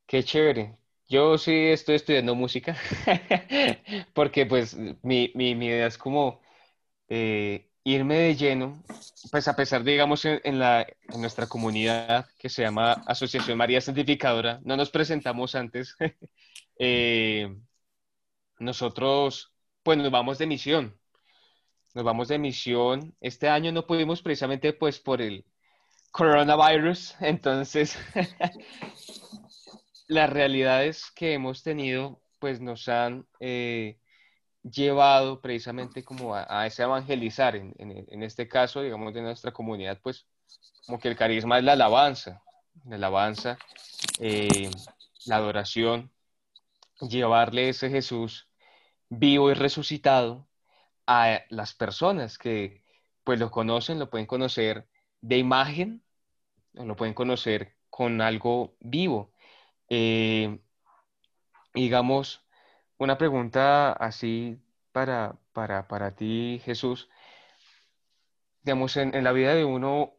Qué 0.05 0.23
chévere. 0.23 0.77
Yo 1.11 1.37
sí 1.37 1.51
estoy 1.51 1.95
estudiando 1.95 2.35
música 2.35 2.77
porque 4.13 4.45
pues 4.45 4.77
mi, 5.03 5.29
mi, 5.35 5.51
idea 5.51 5.87
es 5.87 5.97
como 5.97 6.39
eh, 7.09 7.69
irme 7.83 8.15
de 8.17 8.35
lleno, 8.37 8.81
pues 9.29 9.49
a 9.49 9.55
pesar, 9.57 9.83
digamos, 9.83 10.23
en, 10.23 10.57
la, 10.57 10.83
en 10.83 11.19
nuestra 11.19 11.47
comunidad 11.47 12.29
que 12.37 12.47
se 12.47 12.61
llama 12.61 12.93
Asociación 13.05 13.57
María 13.57 13.81
Santificadora, 13.81 14.61
no 14.63 14.77
nos 14.77 14.89
presentamos 14.89 15.53
antes, 15.55 15.97
eh, 16.79 17.57
nosotros 18.59 19.51
pues 19.83 19.97
nos 19.97 20.11
vamos 20.11 20.37
de 20.37 20.47
misión, 20.47 20.97
nos 21.93 22.05
vamos 22.05 22.29
de 22.29 22.39
misión. 22.39 23.13
Este 23.19 23.49
año 23.49 23.73
no 23.73 23.85
pudimos 23.85 24.21
precisamente 24.21 24.71
pues 24.71 24.97
por 24.97 25.21
el 25.21 25.43
coronavirus, 26.11 27.15
entonces 27.19 27.97
las 30.11 30.29
realidades 30.29 31.11
que 31.15 31.33
hemos 31.33 31.63
tenido 31.63 32.21
pues 32.39 32.59
nos 32.59 32.87
han... 32.89 33.25
Eh, 33.39 33.97
llevado 34.63 35.41
precisamente 35.41 36.03
como 36.03 36.35
a, 36.35 36.67
ese 36.67 36.83
evangelizar, 36.83 37.55
en, 37.55 37.73
en, 37.79 38.21
este 38.21 38.47
caso, 38.47 38.83
digamos, 38.83 39.11
de 39.11 39.23
nuestra 39.23 39.51
comunidad, 39.51 39.99
pues 40.03 40.27
como 40.85 40.99
que 40.99 41.07
el 41.07 41.15
carisma 41.15 41.57
es 41.57 41.63
la 41.63 41.73
alabanza, 41.73 42.43
la 42.85 42.95
alabanza, 42.95 43.57
eh, 44.19 44.69
la 45.25 45.37
adoración, 45.37 46.11
llevarle 46.99 47.69
ese 47.69 47.89
Jesús 47.89 48.49
vivo 49.09 49.49
y 49.49 49.55
resucitado 49.55 50.47
a 51.07 51.41
las 51.49 51.73
personas 51.73 52.37
que 52.37 52.83
pues 53.23 53.39
lo 53.39 53.51
conocen, 53.51 53.99
lo 53.99 54.09
pueden 54.09 54.27
conocer 54.27 54.87
de 55.21 55.37
imagen, 55.37 56.03
lo 56.73 56.95
pueden 56.95 57.13
conocer 57.13 57.75
con 57.89 58.21
algo 58.21 58.75
vivo. 58.79 59.30
Eh, 59.93 60.57
digamos, 61.73 62.45
una 62.97 63.17
pregunta 63.17 63.91
así 63.91 64.57
para, 64.93 65.37
para, 65.51 66.15
ti, 66.15 66.61
Jesús. 66.63 67.09
Digamos, 68.63 68.95
en, 68.95 69.21
la 69.21 69.33
vida 69.33 69.53
de 69.53 69.65
uno 69.65 70.13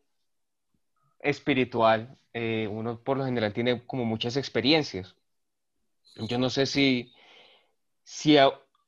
espiritual, 1.20 2.18
eh, 2.34 2.68
uno 2.70 3.00
por 3.02 3.16
lo 3.16 3.24
general 3.24 3.54
tiene 3.54 3.86
como 3.86 4.04
muchas 4.04 4.36
experiencias. 4.36 5.16
Yo 6.16 6.38
no 6.38 6.50
sé 6.50 6.66
si, 6.66 7.14
si 8.04 8.36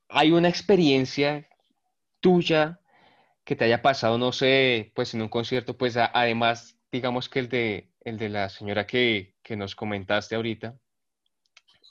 hay 0.09 0.31
una 0.31 0.49
experiencia 0.49 1.49
tuya 2.19 2.79
que 3.43 3.55
te 3.55 3.65
haya 3.65 3.81
pasado, 3.81 4.17
no 4.19 4.31
sé, 4.31 4.91
pues 4.95 5.15
en 5.15 5.23
un 5.23 5.29
concierto, 5.29 5.77
pues 5.77 5.97
además, 5.97 6.77
digamos 6.91 7.29
que 7.29 7.39
el 7.39 7.49
de, 7.49 7.91
el 8.01 8.17
de 8.19 8.29
la 8.29 8.49
señora 8.49 8.85
que, 8.87 9.34
que 9.45 9.55
nos 9.55 9.75
comentaste 9.75 10.35
ahorita, 10.35 10.75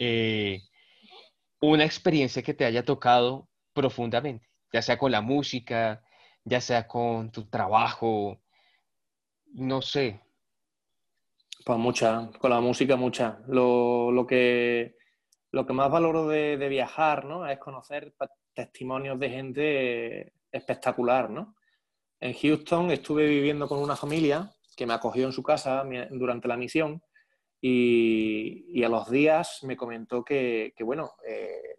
eh, 0.00 0.60
una 1.60 1.84
experiencia 1.84 2.42
que 2.42 2.52
te 2.52 2.64
haya 2.64 2.84
tocado 2.84 3.48
profundamente, 3.72 4.48
ya 4.72 4.82
sea 4.82 4.98
con 4.98 5.12
la 5.12 5.20
música, 5.20 6.02
ya 6.42 6.60
sea 6.60 6.88
con 6.88 7.30
tu 7.30 7.44
trabajo, 7.44 8.40
no 9.52 9.80
sé. 9.82 10.20
Pues 11.64 11.78
mucha, 11.78 12.28
con 12.40 12.50
la 12.50 12.60
música 12.60 12.96
mucha. 12.96 13.38
Lo, 13.46 14.26
que, 14.28 14.96
lo 15.52 15.64
que 15.64 15.72
más 15.72 15.90
valoro 15.90 16.26
de, 16.26 16.56
viajar 16.68 17.24
¿no? 17.24 17.46
es 17.46 17.58
conocer 17.58 18.14
testimonios 18.52 19.18
de 19.20 19.30
gente 19.30 20.32
espectacular. 20.50 21.30
¿no? 21.30 21.54
En 22.18 22.34
Houston 22.34 22.90
estuve 22.90 23.26
viviendo 23.28 23.68
con 23.68 23.78
una 23.78 23.94
familia 23.94 24.50
que 24.76 24.86
me 24.86 24.94
acogió 24.94 25.24
en 25.24 25.32
su 25.32 25.44
casa 25.44 25.84
durante 26.10 26.48
la 26.48 26.56
misión 26.56 27.00
y, 27.66 28.84
a 28.84 28.90
los 28.90 29.10
días 29.10 29.60
me 29.62 29.74
comentó 29.74 30.22
que, 30.22 30.74
bueno, 30.80 31.12
eh, 31.26 31.78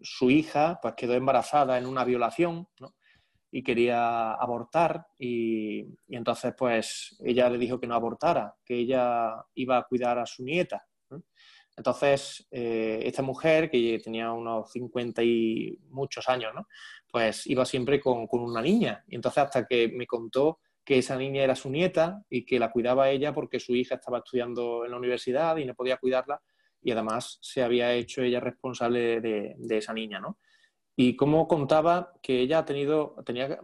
su 0.00 0.30
hija 0.30 0.78
pues 0.80 0.94
quedó 0.94 1.12
embarazada 1.12 1.76
en 1.76 1.84
una 1.84 2.02
violación 2.02 2.66
y 3.50 3.62
quería 3.62 4.32
abortar 4.32 5.06
y, 5.18 5.84
entonces 6.08 6.54
pues 6.56 7.18
ella 7.22 7.50
le 7.50 7.58
dijo 7.58 7.78
que 7.78 7.86
no 7.86 7.94
abortara, 7.94 8.56
que 8.64 8.76
ella 8.76 9.44
iba 9.54 9.76
a 9.76 9.82
cuidar 9.82 10.18
a 10.18 10.24
su 10.24 10.44
nieta. 10.44 10.86
Entonces, 11.76 12.48
eh, 12.50 13.02
esta 13.04 13.22
mujer, 13.22 13.70
que 13.70 14.00
tenía 14.02 14.32
unos 14.32 14.72
50 14.72 15.22
y 15.22 15.78
muchos 15.90 16.26
años, 16.28 16.52
pues 17.08 17.46
iba 17.46 17.66
siempre 17.66 18.00
con, 18.00 18.26
con, 18.26 18.40
una 18.40 18.62
niña. 18.62 19.04
Y 19.06 19.14
entonces 19.16 19.44
hasta 19.44 19.66
que 19.66 19.88
me 19.88 20.06
contó 20.06 20.58
que 20.88 20.96
esa 20.96 21.18
niña 21.18 21.42
era 21.42 21.54
su 21.54 21.68
nieta 21.68 22.24
y 22.30 22.46
que 22.46 22.58
la 22.58 22.72
cuidaba 22.72 23.10
ella 23.10 23.34
porque 23.34 23.60
su 23.60 23.76
hija 23.76 23.96
estaba 23.96 24.20
estudiando 24.20 24.86
en 24.86 24.92
la 24.92 24.96
universidad 24.96 25.58
y 25.58 25.66
no 25.66 25.74
podía 25.74 25.98
cuidarla 25.98 26.40
y 26.80 26.90
además 26.92 27.38
se 27.42 27.62
había 27.62 27.92
hecho 27.92 28.22
ella 28.22 28.40
responsable 28.40 29.20
de, 29.20 29.54
esa 29.68 29.92
niña, 29.92 30.18
¿no? 30.18 30.38
Y 30.96 31.14
como 31.14 31.46
contaba 31.46 32.14
que 32.22 32.40
ella 32.40 32.60
ha 32.60 32.64
tenido, 32.64 33.16
tenía, 33.26 33.60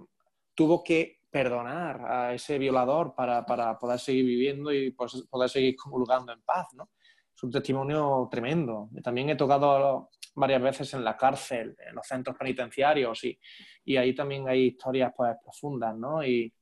tuvo 0.54 0.84
que 0.84 1.22
perdonar 1.30 2.04
a 2.04 2.34
ese 2.34 2.58
violador 2.58 3.14
para, 3.14 3.46
poder 3.78 3.98
seguir 3.98 4.26
viviendo 4.26 4.70
y 4.70 4.90
pues, 4.90 5.26
poder 5.30 5.48
seguir 5.48 5.76
comulgando 5.76 6.30
en 6.30 6.42
paz, 6.42 6.74
¿no? 6.74 6.90
Es 7.34 7.42
un 7.42 7.50
testimonio 7.50 8.28
tremendo. 8.30 8.90
También 9.02 9.30
he 9.30 9.36
tocado 9.36 10.10
varias 10.34 10.60
veces 10.60 10.92
en 10.92 11.02
la 11.02 11.16
cárcel, 11.16 11.74
en 11.88 11.94
los 11.94 12.06
centros 12.06 12.36
penitenciarios 12.36 13.24
y, 13.24 13.40
y 13.82 13.96
ahí 13.96 14.14
también 14.14 14.46
hay 14.46 14.66
historias 14.66 15.10
pues, 15.16 15.34
profundas, 15.42 15.96
¿no? 15.96 16.22
Y, 16.22 16.52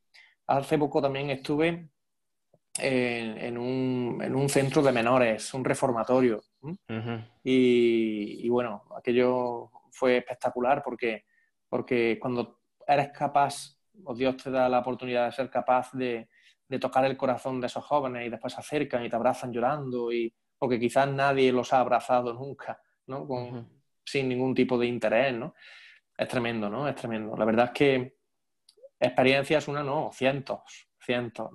Hace 0.46 0.78
poco 0.78 1.00
también 1.00 1.30
estuve 1.30 1.88
en, 2.78 3.58
un, 3.58 4.48
centro 4.48 4.82
de 4.82 4.92
menores, 4.92 5.52
un 5.54 5.64
reformatorio. 5.64 6.42
y, 7.44 8.48
bueno, 8.48 8.84
aquello 8.96 9.70
fue 9.90 10.18
espectacular 10.18 10.82
porque, 10.82 11.24
porque 11.68 12.18
cuando 12.20 12.60
eres 12.86 13.10
capaz, 13.10 13.78
o 14.04 14.14
Dios 14.14 14.36
te 14.36 14.50
da 14.50 14.68
la 14.68 14.80
oportunidad 14.80 15.26
de 15.26 15.32
ser 15.32 15.50
capaz 15.50 15.92
de, 15.92 16.28
tocar 16.80 17.04
el 17.04 17.18
corazón 17.18 17.60
de 17.60 17.66
esos 17.66 17.84
jóvenes 17.84 18.26
y 18.26 18.30
después 18.30 18.54
se 18.54 18.60
acercan 18.60 19.04
y 19.04 19.10
te 19.10 19.16
abrazan 19.16 19.52
llorando, 19.52 20.10
y, 20.10 20.32
porque 20.58 20.80
quizás 20.80 21.06
nadie 21.08 21.52
los 21.52 21.72
ha 21.72 21.80
abrazado 21.80 22.32
nunca, 22.32 22.80
¿no? 23.06 23.28
Sin 24.04 24.28
ningún 24.28 24.54
tipo 24.54 24.78
de 24.78 24.86
interés, 24.86 25.34
¿no? 25.34 25.54
Es 26.16 26.28
tremendo, 26.28 26.70
¿no? 26.70 26.88
Es 26.88 26.94
tremendo. 26.94 27.36
La 27.36 27.44
verdad 27.44 27.66
es 27.66 27.70
que 27.72 28.16
experiencias, 29.02 29.68
una 29.68 29.82
no, 29.82 30.10
cientos, 30.12 30.88
cientos. 31.04 31.50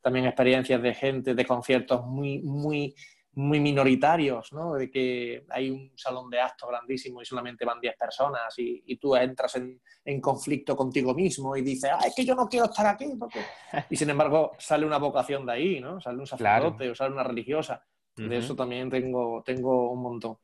También 0.00 0.26
experiencias 0.26 0.80
de 0.82 0.94
gente, 0.94 1.34
de 1.34 1.44
conciertos 1.44 2.04
muy, 2.06 2.40
muy, 2.42 2.94
muy 3.32 3.58
minoritarios, 3.58 4.52
¿no? 4.52 4.74
De 4.74 4.90
que 4.90 5.44
hay 5.50 5.70
un 5.70 5.92
salón 5.96 6.30
de 6.30 6.40
actos 6.40 6.68
grandísimo 6.68 7.20
y 7.20 7.24
solamente 7.24 7.64
van 7.64 7.80
10 7.80 7.96
personas 7.96 8.54
y, 8.58 8.96
tú 8.96 9.16
entras 9.16 9.56
en, 9.56 9.80
en, 10.04 10.20
conflicto 10.20 10.76
contigo 10.76 11.14
mismo 11.14 11.56
y 11.56 11.62
dices, 11.62 11.90
ah, 11.92 12.06
es 12.06 12.14
que 12.14 12.24
yo 12.24 12.34
no 12.34 12.48
quiero 12.48 12.66
estar 12.66 12.86
aquí. 12.86 13.06
Y 13.90 13.96
sin 13.96 14.10
embargo 14.10 14.52
sale 14.58 14.86
una 14.86 14.98
vocación 14.98 15.46
de 15.46 15.52
ahí, 15.52 15.80
¿no? 15.80 16.00
Sale 16.00 16.18
un 16.18 16.26
sacerdote 16.26 16.90
o 16.90 16.94
sale 16.94 17.12
una 17.12 17.24
religiosa. 17.24 17.84
De 18.16 18.36
eso 18.36 18.54
también 18.54 18.88
tengo, 18.90 19.42
tengo 19.44 19.90
un 19.90 20.00
montón. 20.00 20.38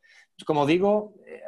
Como 0.44 0.66
digo, 0.66 1.14
eh, 1.24 1.40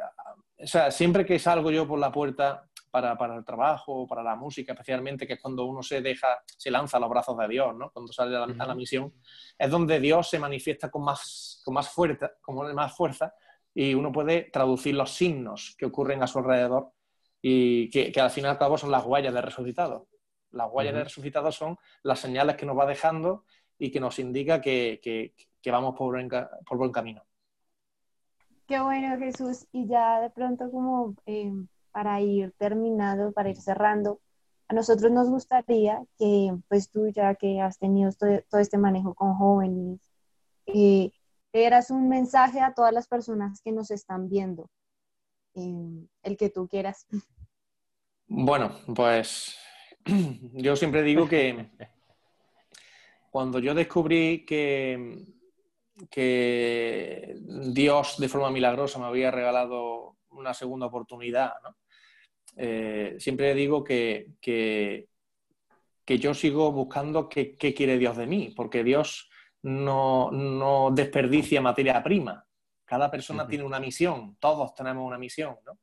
o 0.63 0.67
sea, 0.67 0.89
siempre 0.89 1.25
que 1.25 1.37
salgo 1.37 1.69
yo 1.69 1.85
por 1.85 1.99
la 1.99 2.13
puerta 2.13 2.69
para, 2.93 3.17
para, 3.17 3.35
el 3.35 3.43
trabajo, 3.43 4.05
para 4.05 4.21
la 4.21 4.35
música, 4.35 4.73
especialmente, 4.73 5.25
que 5.25 5.33
es 5.33 5.41
cuando 5.41 5.65
uno 5.65 5.81
se 5.81 5.99
deja, 5.99 6.27
se 6.45 6.69
lanza 6.69 6.97
a 6.97 6.99
los 6.99 7.09
brazos 7.09 7.35
de 7.39 7.47
Dios, 7.47 7.75
¿no? 7.75 7.89
Cuando 7.89 8.13
sale 8.13 8.37
a 8.37 8.45
la, 8.45 8.75
misión, 8.75 9.11
es 9.57 9.71
donde 9.71 9.99
Dios 9.99 10.29
se 10.29 10.37
manifiesta 10.37 10.91
con 10.91 11.03
más, 11.03 11.59
con 11.65 11.73
más 11.73 11.89
fuerza, 11.89 12.33
con 12.39 12.75
más 12.75 12.95
fuerza 12.95 13.33
y 13.73 13.95
uno 13.95 14.11
puede 14.11 14.43
traducir 14.43 14.93
los 14.93 15.09
signos 15.09 15.75
que 15.75 15.87
ocurren 15.87 16.21
a 16.21 16.27
su 16.27 16.37
alrededor 16.37 16.91
y 17.41 17.89
que, 17.89 18.11
que 18.11 18.21
al 18.21 18.29
fin 18.29 18.43
y 18.43 18.47
al 18.47 18.59
cabo 18.59 18.77
son 18.77 18.91
las 18.91 19.03
huellas 19.03 19.33
de 19.33 19.41
resucitado. 19.41 20.07
Las 20.51 20.69
huellas 20.71 20.93
de 20.93 21.03
resucitado 21.05 21.51
son 21.51 21.79
las 22.03 22.19
señales 22.19 22.57
que 22.57 22.67
nos 22.67 22.77
va 22.77 22.85
dejando 22.85 23.45
y 23.79 23.89
que 23.89 23.99
nos 23.99 24.19
indica 24.19 24.61
que, 24.61 24.99
que, 25.01 25.33
que 25.59 25.71
vamos 25.71 25.95
por 25.97 26.13
buen, 26.13 26.29
por 26.29 26.77
buen 26.77 26.91
camino. 26.91 27.23
Qué 28.67 28.79
bueno, 28.79 29.17
Jesús. 29.17 29.65
Y 29.71 29.87
ya 29.87 30.21
de 30.21 30.29
pronto 30.29 30.69
como 30.69 31.15
eh, 31.25 31.51
para 31.93 32.19
ir 32.19 32.53
terminando, 32.57 33.31
para 33.31 33.49
ir 33.49 33.61
cerrando, 33.61 34.19
a 34.67 34.73
nosotros 34.73 35.11
nos 35.11 35.29
gustaría 35.29 36.03
que, 36.17 36.53
pues 36.67 36.89
tú 36.89 37.07
ya 37.09 37.35
que 37.35 37.61
has 37.61 37.77
tenido 37.77 38.11
todo, 38.11 38.59
este 38.59 38.77
manejo 38.77 39.13
con 39.13 39.35
jóvenes, 39.35 40.01
eh, 40.65 41.11
eras 41.53 41.91
un 41.91 42.09
mensaje 42.09 42.59
a 42.59 42.73
todas 42.73 42.91
las 42.91 43.07
personas 43.07 43.61
que 43.61 43.71
nos 43.71 43.91
están 43.91 44.29
viendo, 44.29 44.69
eh, 45.53 46.07
el 46.23 46.37
que 46.37 46.49
tú 46.49 46.67
quieras. 46.67 47.05
Bueno, 48.25 48.71
pues 48.95 49.55
yo 50.53 50.75
siempre 50.75 51.03
digo 51.03 51.27
que 51.27 51.69
cuando 53.29 53.59
yo 53.59 53.75
descubrí 53.75 54.45
que, 54.45 55.25
que 56.09 57.35
Dios 57.73 58.17
de 58.17 58.29
forma 58.29 58.49
milagrosa 58.49 58.97
me 58.97 59.05
había 59.05 59.29
regalado 59.29 60.15
una 60.33 60.53
segunda 60.53 60.87
oportunidad, 60.87 61.53
¿no? 61.63 61.75
Eh, 62.55 63.15
siempre 63.19 63.53
digo 63.55 63.83
que, 63.83 64.33
que, 64.39 65.07
yo 66.05 66.33
sigo 66.33 66.71
buscando 66.71 67.27
qué, 67.27 67.55
quiere 67.55 67.97
Dios 67.97 68.17
de 68.17 68.27
mí, 68.27 68.53
porque 68.55 68.83
Dios 68.83 69.29
no, 69.63 70.31
no 70.31 70.91
desperdicia 70.91 71.61
materia 71.61 72.03
prima. 72.03 72.45
Cada 72.85 73.09
persona 73.09 73.47
tiene 73.47 73.63
una 73.63 73.79
misión, 73.79 74.37
todos 74.39 74.75
tenemos 74.75 75.05
una 75.05 75.17
misión, 75.17 75.55
¿no? 75.65 75.79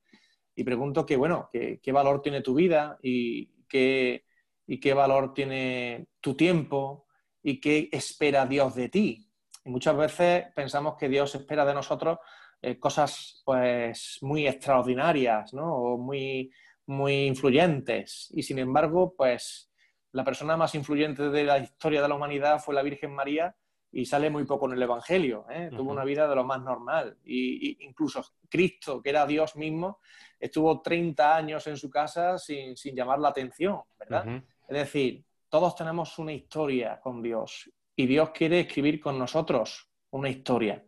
Y 0.54 0.64
pregunto 0.64 1.06
que, 1.06 1.16
bueno, 1.16 1.48
qué, 1.52 1.92
valor 1.92 2.20
tiene 2.22 2.42
tu 2.42 2.54
vida 2.54 2.98
y 3.02 3.46
qué, 3.66 4.24
y 4.66 4.78
qué 4.78 4.94
valor 4.94 5.32
tiene 5.32 6.08
tu 6.20 6.36
tiempo 6.36 7.06
y 7.42 7.60
qué 7.60 7.88
espera 7.90 8.46
Dios 8.46 8.74
de 8.74 8.88
ti. 8.88 9.30
Y 9.64 9.70
muchas 9.70 9.96
veces 9.96 10.46
pensamos 10.54 10.96
que 10.98 11.08
Dios 11.08 11.34
espera 11.34 11.64
de 11.64 11.74
nosotros 11.74 12.18
eh, 12.62 12.78
cosas 12.78 13.42
pues 13.44 14.18
muy 14.22 14.46
extraordinarias, 14.46 15.54
¿no? 15.54 15.74
O 15.74 15.98
muy, 15.98 16.52
muy 16.86 17.26
influyentes. 17.26 18.28
Y 18.32 18.42
sin 18.42 18.58
embargo, 18.58 19.14
pues 19.16 19.70
la 20.12 20.24
persona 20.24 20.56
más 20.56 20.74
influyente 20.74 21.30
de 21.30 21.44
la 21.44 21.58
historia 21.58 22.02
de 22.02 22.08
la 22.08 22.14
humanidad 22.14 22.60
fue 22.60 22.74
la 22.74 22.82
Virgen 22.82 23.14
María 23.14 23.54
y 23.92 24.04
sale 24.04 24.30
muy 24.30 24.44
poco 24.44 24.66
en 24.66 24.72
el 24.72 24.82
Evangelio. 24.82 25.46
¿eh? 25.50 25.70
Tuvo 25.74 25.90
una 25.90 26.04
vida 26.04 26.28
de 26.28 26.34
lo 26.34 26.44
más 26.44 26.60
normal. 26.62 27.18
Y, 27.24 27.84
incluso 27.84 28.24
Cristo, 28.48 29.02
que 29.02 29.10
era 29.10 29.26
Dios 29.26 29.56
mismo, 29.56 30.00
estuvo 30.38 30.80
30 30.80 31.36
años 31.36 31.66
en 31.66 31.76
su 31.76 31.90
casa 31.90 32.38
sin, 32.38 32.74
llamar 32.94 33.18
la 33.18 33.28
atención, 33.28 33.80
¿verdad? 33.98 34.42
Es 34.68 34.76
decir, 34.76 35.24
todos 35.48 35.74
tenemos 35.74 36.18
una 36.18 36.32
historia 36.32 37.00
con 37.00 37.22
Dios 37.22 37.70
y 37.96 38.06
Dios 38.06 38.30
quiere 38.30 38.60
escribir 38.60 39.00
con 39.00 39.18
nosotros 39.18 39.90
una 40.10 40.28
historia. 40.28 40.84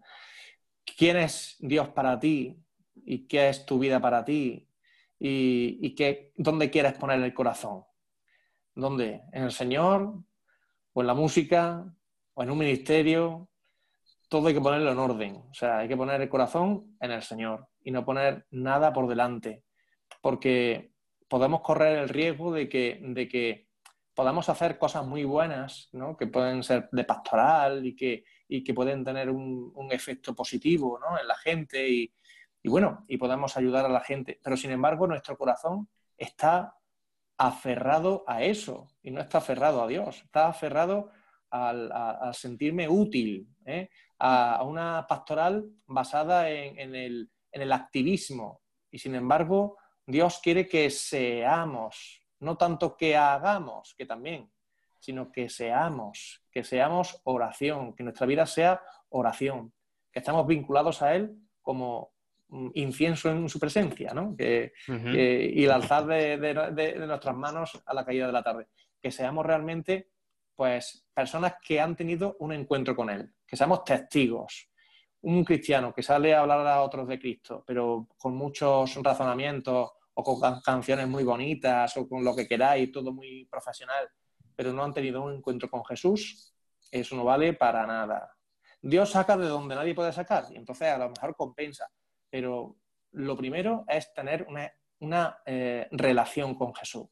¿Quién 0.85 1.17
es 1.17 1.57
Dios 1.61 1.89
para 1.89 2.19
ti? 2.19 2.57
¿Y 3.05 3.27
qué 3.27 3.49
es 3.49 3.67
tu 3.67 3.79
vida 3.79 4.01
para 4.01 4.25
ti? 4.25 4.69
¿Y, 5.19 5.95
qué, 5.95 6.33
dónde 6.37 6.71
quieres 6.71 6.95
poner 6.95 7.21
el 7.23 7.33
corazón? 7.33 7.85
¿Dónde? 8.75 9.23
¿En 9.33 9.45
el 9.45 9.53
Señor? 9.53 10.15
¿O 10.93 11.01
en 11.01 11.07
la 11.07 11.15
música? 11.15 11.93
o 12.35 12.43
en 12.43 12.51
un 12.51 12.59
ministerio, 12.59 13.49
todo 14.29 14.49
hay 14.49 14.55
que 14.55 14.61
ponerlo 14.61 14.93
en 14.93 14.99
orden. 14.99 15.37
O 15.51 15.55
sea, 15.55 15.79
hay 15.79 15.89
que 15.89 15.97
poner 15.97 16.21
el 16.21 16.29
corazón 16.29 16.97
en 17.01 17.11
el 17.11 17.23
Señor 17.23 17.69
y 17.85 17.91
no 17.91 18.05
poner 18.05 18.47
nada 18.51 18.93
por 18.93 19.09
delante. 19.09 19.65
Porque 20.21 20.93
podemos 21.29 21.61
correr 21.61 21.99
el 21.99 22.09
riesgo 22.09 22.53
de 22.53 22.69
que, 22.69 23.01
de 23.03 23.29
que 23.29 23.69
podamos 24.15 24.49
hacer 24.49 24.79
cosas 24.79 25.07
muy 25.07 25.25
buenas, 25.25 25.89
¿no? 25.93 26.17
que 26.17 26.27
pueden 26.27 26.63
ser 26.63 26.89
de 26.93 27.05
pastoral 27.05 27.85
y 27.85 27.97
que, 27.97 28.25
y 28.49 28.63
que 28.63 28.75
pueden 28.75 29.05
tener 29.05 29.31
un, 29.31 29.89
efecto 29.91 30.35
positivo 30.35 30.99
¿no? 30.99 31.19
en 31.19 31.27
la 31.27 31.37
gente 31.37 31.89
y, 31.89 32.13
bueno, 32.65 33.05
y 33.09 33.17
podemos 33.17 33.57
ayudar 33.57 33.85
a 33.85 33.89
la 33.89 34.01
gente. 34.01 34.41
Pero 34.43 34.57
sin 34.57 34.71
embargo, 34.71 35.07
nuestro 35.07 35.37
corazón 35.37 35.89
está 36.17 36.77
aferrado 37.37 38.25
a 38.27 38.43
eso 38.43 38.89
y 39.03 39.11
no 39.11 39.21
está 39.21 39.39
aferrado 39.39 39.83
a 39.83 39.89
Dios, 39.89 40.23
está 40.23 40.49
aferrado 40.49 41.11
al, 41.51 42.35
sentirme 42.35 42.89
útil, 42.89 43.49
¿eh? 43.67 43.91
a, 44.19 44.63
una 44.65 45.07
pastoral 45.09 45.69
basada 45.87 46.51
en, 46.51 46.95
el, 46.95 47.73
activismo. 47.73 48.63
Y 48.91 48.99
sin 48.99 49.15
embargo, 49.15 49.79
Dios 50.07 50.41
quiere 50.43 50.67
que 50.67 50.91
seamos, 50.91 52.23
no 52.41 52.57
tanto 52.57 52.97
que 52.97 53.17
hagamos, 53.17 53.95
que 53.97 54.07
también, 54.07 54.51
sino 55.03 55.33
que 55.33 55.49
seamos, 55.49 56.45
que 56.53 56.63
seamos 56.63 57.21
oración, 57.25 57.93
que 57.97 58.05
nuestra 58.05 58.25
vida 58.25 58.47
sea 58.47 58.81
oración, 59.09 59.73
que 60.13 60.21
estamos 60.21 60.47
vinculados 60.47 61.03
a 61.03 61.17
Él 61.17 61.37
como 61.61 62.13
incienso 62.75 63.31
en 63.31 63.49
su 63.49 63.59
presencia, 63.59 64.15
¿no? 64.15 64.37
que, 64.37 64.73
y 64.87 65.65
el 65.65 65.71
alzar 65.73 66.07
de, 66.07 66.95
nuestras 67.05 67.37
manos 67.37 67.83
a 67.85 67.95
la 67.95 68.05
caída 68.05 68.27
de 68.27 68.33
la 68.33 68.45
tarde. 68.45 68.69
Que 69.01 69.11
seamos 69.11 69.45
realmente 69.45 70.11
pues 70.55 71.05
personas 71.13 71.55
que 71.67 71.81
han 71.81 71.97
tenido 71.97 72.37
un 72.39 72.53
encuentro 72.53 72.95
con 72.95 73.11
Él, 73.11 73.35
que 73.45 73.57
seamos 73.57 73.83
testigos. 73.85 74.69
Un 75.23 75.45
cristiano 75.45 75.93
que 75.93 76.03
sale 76.05 76.33
a 76.33 76.41
hablar 76.41 76.65
a 76.65 76.83
otros 76.83 77.09
de 77.09 77.19
Cristo, 77.19 77.65
pero 77.67 78.07
con 78.17 78.37
muchos 78.37 78.95
razonamientos 79.03 79.91
o 80.15 80.23
con 80.23 80.61
canciones 80.61 81.09
muy 81.09 81.25
bonitas 81.25 81.97
o 81.97 82.09
con 82.09 82.23
lo 82.23 82.37
que 82.37 82.47
queráis, 82.47 82.93
todo 82.93 83.13
muy 83.13 83.47
profesional, 83.47 84.09
pero 84.55 84.73
no 84.73 84.85
han 84.85 84.95
tenido 84.95 85.23
un 85.23 85.35
encuentro 85.35 85.69
con 85.69 85.85
Jesús, 85.85 86.55
eso 86.91 87.17
no 87.17 87.25
vale 87.25 87.55
para 87.55 87.87
nada. 87.87 88.37
Dios 88.81 89.11
saca 89.11 89.37
de 89.37 89.47
donde 89.47 89.75
nadie 89.75 89.95
puede 89.95 90.13
sacar 90.13 90.47
y 90.51 90.57
entonces 90.57 90.89
a 90.89 90.99
lo 90.99 91.11
mejor 91.11 91.37
compensa, 91.37 91.89
pero 92.29 92.77
lo 93.13 93.37
primero 93.37 93.85
es 93.89 94.13
tener 94.13 94.47
una, 95.01 95.39
eh, 95.47 95.89
relación 95.93 96.55
con 96.55 96.75
Jesús. 96.75 97.07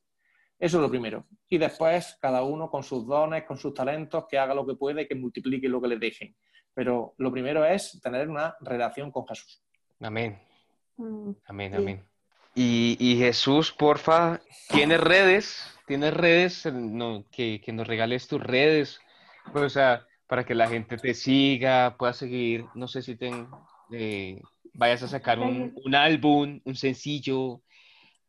Eso 0.58 0.76
es 0.76 0.82
lo 0.82 0.90
primero. 0.90 1.26
Y 1.48 1.56
después, 1.56 2.18
cada 2.20 2.42
uno 2.42 2.70
con 2.70 2.82
sus 2.82 3.06
dones, 3.06 3.44
con 3.44 3.56
sus 3.56 3.72
talentos, 3.72 4.26
que 4.28 4.38
haga 4.38 4.54
lo 4.54 4.66
que 4.66 4.74
puede 4.74 5.02
y 5.02 5.08
que 5.08 5.14
multiplique 5.14 5.68
lo 5.68 5.80
que 5.80 5.88
le 5.88 5.98
dejen. 5.98 6.36
Pero 6.74 7.14
lo 7.16 7.32
primero 7.32 7.64
es 7.64 7.98
tener 8.02 8.28
una 8.28 8.54
relación 8.60 9.10
con 9.10 9.26
Jesús. 9.26 9.62
Amén. 10.00 10.38
Mm, 10.96 11.30
amén, 11.46 11.74
amén. 11.74 12.09
Y, 12.54 13.16
Jesús, 13.18 13.72
porfa, 13.72 14.40
¿tienes 14.68 15.00
redes? 15.00 15.64
¿Tienes 15.86 16.14
redes? 16.14 16.62
que, 17.30 17.62
nos 17.72 17.86
regales 17.86 18.28
tus 18.28 18.42
redes. 18.42 19.00
Pues, 19.52 19.64
o 19.64 19.68
sea, 19.68 20.06
para 20.26 20.44
que 20.44 20.54
la 20.54 20.68
gente 20.68 20.96
te 20.96 21.14
siga, 21.14 21.96
pueda 21.96 22.12
seguir, 22.12 22.66
no 22.74 22.88
sé 22.88 23.02
si 23.02 23.16
te, 23.16 23.30
eh, 23.92 24.40
vayas 24.74 25.02
a 25.02 25.08
sacar 25.08 25.38
un, 25.38 25.74
un 25.84 25.94
álbum, 25.94 26.60
un 26.64 26.76
sencillo, 26.76 27.62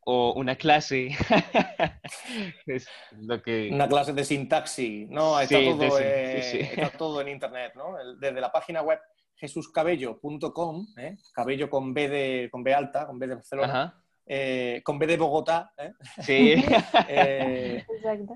o 0.04 0.34
una 0.34 0.56
clase. 0.56 1.10
es 2.66 2.88
lo 3.18 3.42
que... 3.42 3.70
Una 3.72 3.88
clase 3.88 4.14
de 4.14 4.24
sintaxis. 4.24 5.10
No, 5.10 5.40
está, 5.40 5.60
todo, 5.60 6.00
está 6.00 6.90
todo 6.98 7.22
en 7.22 7.30
internet, 7.30 7.74
¿no? 7.76 7.96
Desde 8.20 8.42
la 8.42 8.52
página 8.52 8.82
web 8.82 9.00
jesuscabello.com, 9.36 10.88
¿eh? 10.98 11.18
cabello 11.34 11.70
con 11.70 11.94
B, 11.94 12.10
de, 12.10 12.50
con 12.52 12.64
B 12.64 12.74
alta, 12.74 13.08
con 13.08 13.18
B 13.18 13.28
de 13.28 13.36
Barcelona, 13.36 14.04
eh, 14.34 14.82
con 14.82 14.98
B 14.98 15.08
de 15.08 15.18
Bogotá. 15.18 15.74
¿eh? 15.78 15.92
Sí. 16.22 16.54
eh, 17.10 17.86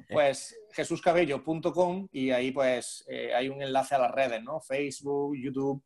pues 0.10 0.60
jesuscabello.com 0.74 2.10
y 2.12 2.32
ahí 2.32 2.52
pues 2.52 3.06
eh, 3.08 3.34
hay 3.34 3.48
un 3.48 3.62
enlace 3.62 3.96
a 3.96 4.00
las 4.00 4.12
redes, 4.12 4.44
¿no? 4.44 4.60
Facebook, 4.60 5.38
YouTube, 5.38 5.82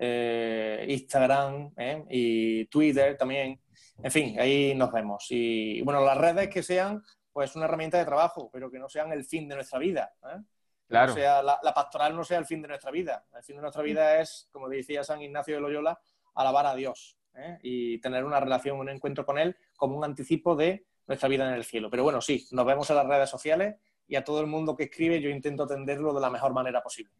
Instagram 0.00 1.72
y 2.10 2.64
Twitter 2.64 3.16
también. 3.16 3.60
En 4.02 4.10
fin, 4.10 4.40
ahí 4.40 4.74
nos 4.74 4.90
vemos. 4.90 5.26
Y 5.30 5.80
bueno, 5.82 6.04
las 6.04 6.18
redes 6.18 6.48
que 6.48 6.64
sean 6.64 7.00
pues 7.32 7.54
una 7.54 7.66
herramienta 7.66 7.98
de 7.98 8.04
trabajo, 8.04 8.50
pero 8.52 8.68
que 8.68 8.80
no 8.80 8.88
sean 8.88 9.12
el 9.12 9.24
fin 9.24 9.48
de 9.48 9.54
nuestra 9.54 9.78
vida. 9.78 10.12
¿eh? 10.24 10.40
Claro. 10.88 11.14
sea, 11.14 11.40
la, 11.40 11.72
pastoral 11.72 12.16
no 12.16 12.24
sea 12.24 12.38
el 12.38 12.46
fin 12.46 12.62
de 12.62 12.68
nuestra 12.68 12.90
vida. 12.90 13.24
El 13.32 13.44
fin 13.44 13.54
de 13.54 13.62
nuestra 13.62 13.82
vida 13.82 14.20
es, 14.20 14.48
como 14.50 14.68
decía 14.68 15.04
San 15.04 15.22
Ignacio 15.22 15.54
de 15.54 15.60
Loyola, 15.60 16.00
alabar 16.34 16.66
a 16.66 16.74
Dios 16.74 17.16
¿eh? 17.34 17.58
y 17.62 17.98
tener 17.98 18.24
una 18.24 18.40
relación, 18.40 18.78
un 18.78 18.88
encuentro 18.88 19.24
con 19.24 19.38
Él 19.38 19.56
como 19.76 19.96
un 19.96 20.04
anticipo 20.04 20.56
de 20.56 20.84
nuestra 21.06 21.28
vida 21.28 21.48
en 21.48 21.54
el 21.54 21.64
cielo. 21.64 21.90
Pero 21.90 22.02
bueno, 22.02 22.20
sí, 22.20 22.46
nos 22.52 22.66
vemos 22.66 22.88
en 22.90 22.96
las 22.96 23.06
redes 23.06 23.30
sociales 23.30 23.76
y 24.08 24.16
a 24.16 24.24
todo 24.24 24.40
el 24.40 24.46
mundo 24.46 24.76
que 24.76 24.84
escribe 24.84 25.20
yo 25.20 25.30
intento 25.30 25.64
atenderlo 25.64 26.12
de 26.14 26.20
la 26.20 26.30
mejor 26.30 26.52
manera 26.52 26.82
posible. 26.82 27.12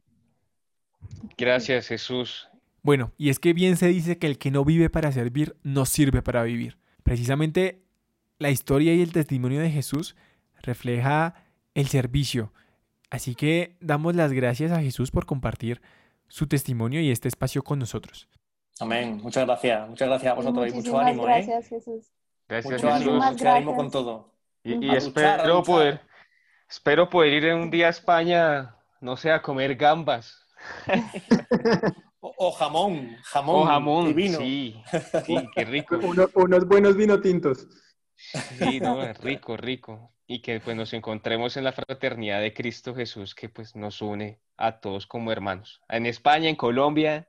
Gracias, 1.37 1.89
Jesús. 1.89 2.49
Bueno, 2.83 3.13
y 3.17 3.31
es 3.31 3.39
que 3.39 3.53
bien 3.53 3.77
se 3.77 3.89
dice 3.89 4.19
que 4.19 4.27
el 4.27 4.39
que 4.39 4.51
no 4.51 4.65
vive 4.65 4.91
para 4.91 5.13
servir 5.13 5.57
no 5.63 5.87
sirve 5.87 6.23
para 6.23 6.43
vivir. 6.43 6.79
Precisamente 7.03 7.83
la 8.39 8.51
historia 8.51 8.95
y 8.95 9.03
el 9.03 9.13
testimonio 9.13 9.61
de 9.61 9.71
Jesús 9.71 10.17
refleja 10.63 11.35
el 11.75 11.87
servicio. 11.87 12.53
Así 13.11 13.35
que 13.35 13.77
damos 13.81 14.17
las 14.17 14.33
gracias 14.33 14.73
a 14.73 14.81
Jesús 14.81 15.11
por 15.11 15.27
compartir 15.27 15.81
su 16.29 16.47
testimonio 16.47 17.01
y 17.01 17.11
este 17.11 17.29
espacio 17.29 17.63
con 17.63 17.79
nosotros. 17.79 18.29
Amén. 18.81 19.21
Muchas 19.23 19.47
gracias. 19.47 19.89
Muchas 19.89 20.09
gracias 20.09 20.33
a 20.33 20.35
vosotros 20.35 20.69
y 20.69 20.73
mucho 20.73 20.99
ánimo. 20.99 21.23
¿eh? 21.25 21.27
Gracias, 21.27 21.69
Jesús. 21.69 22.13
Gracias, 22.49 22.73
mucho 22.83 22.93
ánimo, 22.93 23.13
mucho 23.13 23.51
ánimo 23.51 23.77
con 23.77 23.91
todo. 23.91 24.33
Y, 24.65 24.95
espero, 24.95 25.63
poder, 25.63 26.01
espero 26.69 27.09
poder 27.09 27.33
ir 27.33 27.55
un 27.55 27.71
día 27.71 27.89
a 27.89 27.91
España, 27.91 28.77
no 29.01 29.17
sé, 29.17 29.31
a 29.33 29.43
comer 29.43 29.77
gambas. 29.77 30.47
O, 32.25 32.53
jamón, 32.53 33.17
jamón. 33.25 33.63
O 33.63 33.65
jamón, 33.65 34.15
vino. 34.15 34.39
Sí, 34.39 34.81
sí, 35.27 35.37
qué 35.57 35.65
rico. 35.65 35.97
unos 36.35 36.69
buenos 36.69 36.97
vino 36.97 37.21
tintos. 37.21 37.67
Sí, 38.17 38.79
no, 38.79 39.13
rico, 39.15 39.57
rico. 39.57 40.15
Y 40.27 40.41
que 40.41 40.61
pues 40.61 40.77
nos 40.77 40.93
encontremos 40.93 41.57
en 41.57 41.65
la 41.65 41.73
fraternidad 41.73 42.41
de 42.41 42.55
Cristo 42.55 42.95
Jesús 42.95 43.35
que 43.35 43.49
pues 43.49 43.75
nos 43.75 44.01
une 44.01 44.41
a 44.57 44.79
todos 44.79 45.09
como 45.09 45.33
hermanos. 45.33 45.83
En 45.89 46.07
España, 46.07 46.49
en 46.49 46.55
Colombia, 46.55 47.29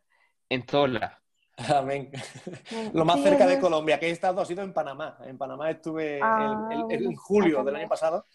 en 0.49 0.63
todo 0.63 0.85
lado. 0.85 1.17
Amén. 1.75 2.11
Lo 2.93 3.05
más 3.05 3.21
cerca 3.21 3.45
de 3.45 3.59
Colombia 3.59 3.99
que 3.99 4.07
he 4.07 4.11
estado 4.11 4.41
ha 4.41 4.45
sido 4.45 4.63
en 4.63 4.73
Panamá. 4.73 5.17
En 5.25 5.37
Panamá 5.37 5.69
estuve 5.69 6.19
ah, 6.21 6.69
en 6.89 7.15
julio 7.15 7.63
del 7.63 7.75
año 7.75 7.87
pasado 7.87 8.25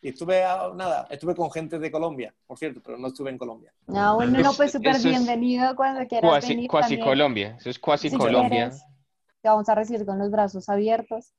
y 0.00 0.10
estuve, 0.10 0.42
nada, 0.76 1.08
estuve 1.10 1.34
con 1.34 1.50
gente 1.50 1.78
de 1.78 1.90
Colombia, 1.90 2.32
por 2.46 2.56
cierto, 2.56 2.80
pero 2.84 2.98
no 2.98 3.08
estuve 3.08 3.30
en 3.30 3.38
Colombia. 3.38 3.72
No, 3.86 4.14
bueno, 4.14 4.38
no, 4.38 4.52
pues 4.52 4.72
súper 4.72 4.96
bienvenido 5.02 5.74
cuando 5.74 6.06
quieras 6.06 6.30
cuasi, 6.30 6.48
venir 6.48 6.70
Cuasi 6.70 7.00
Colombia, 7.00 7.56
eso 7.58 7.70
es 7.70 7.78
cuasi 7.78 8.10
Colombia. 8.10 8.70
te 8.70 9.48
vamos 9.48 9.68
a 9.68 9.74
recibir 9.74 10.06
con 10.06 10.18
los 10.18 10.30
brazos 10.30 10.68
abiertos. 10.68 11.34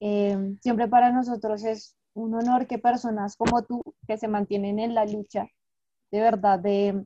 Eh, 0.00 0.56
siempre 0.60 0.88
para 0.88 1.12
nosotros 1.12 1.62
es 1.62 1.94
un 2.14 2.34
honor 2.34 2.66
que 2.66 2.78
personas 2.78 3.36
como 3.36 3.62
tú, 3.62 3.80
que 4.08 4.18
se 4.18 4.26
mantienen 4.26 4.80
en 4.80 4.94
la 4.94 5.04
lucha, 5.04 5.46
de 6.10 6.20
verdad, 6.20 6.58
de, 6.58 7.04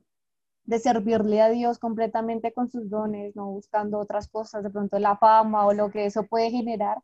de 0.65 0.79
servirle 0.79 1.41
a 1.41 1.49
Dios 1.49 1.79
completamente 1.79 2.51
con 2.53 2.69
sus 2.69 2.89
dones, 2.89 3.35
no 3.35 3.47
buscando 3.47 3.99
otras 3.99 4.27
cosas, 4.27 4.63
de 4.63 4.69
pronto 4.69 4.99
la 4.99 5.17
fama 5.17 5.65
o 5.65 5.73
lo 5.73 5.91
que 5.91 6.05
eso 6.05 6.23
puede 6.23 6.51
generar, 6.51 6.97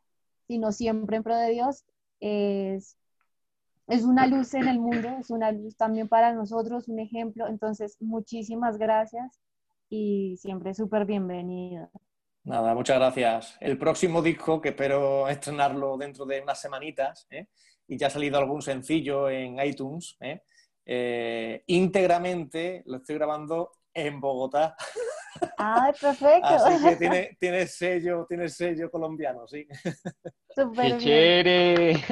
sino 0.48 0.72
siempre 0.72 1.16
en 1.16 1.22
pro 1.22 1.36
de 1.36 1.50
Dios, 1.50 1.84
es 2.20 2.96
es 3.88 4.04
una 4.04 4.26
luz 4.26 4.54
en 4.54 4.68
el 4.68 4.78
mundo, 4.78 5.08
es 5.20 5.30
una 5.30 5.52
luz 5.52 5.76
también 5.76 6.08
para 6.08 6.32
nosotros, 6.32 6.88
un 6.88 7.00
ejemplo. 7.00 7.46
Entonces, 7.46 7.96
muchísimas 8.00 8.78
gracias 8.78 9.40
y 9.90 10.36
siempre 10.38 10.72
súper 10.72 11.04
bienvenido. 11.04 11.90
Nada, 12.44 12.74
muchas 12.74 12.96
gracias. 12.96 13.56
El 13.60 13.78
próximo 13.78 14.22
disco, 14.22 14.60
que 14.60 14.70
espero 14.70 15.28
estrenarlo 15.28 15.96
dentro 15.96 16.24
de 16.24 16.40
unas 16.40 16.60
semanitas, 16.60 17.26
¿eh? 17.30 17.48
y 17.86 17.98
ya 17.98 18.06
ha 18.06 18.10
salido 18.10 18.38
algún 18.38 18.62
sencillo 18.62 19.28
en 19.28 19.60
iTunes, 19.60 20.16
¿eh? 20.20 20.42
Eh, 20.84 21.62
íntegramente 21.66 22.82
lo 22.86 22.98
estoy 22.98 23.14
grabando 23.16 23.72
en 23.94 24.20
Bogotá. 24.20 24.76
¡Ay, 25.56 25.92
perfecto! 26.00 26.46
Así 26.46 26.84
que 26.84 26.96
tiene, 26.96 27.36
tiene, 27.40 27.66
sello, 27.66 28.26
tiene 28.28 28.48
sello 28.48 28.90
colombiano, 28.90 29.46
sí. 29.46 29.66
¡Qué 30.54 30.98
chévere! 30.98 32.04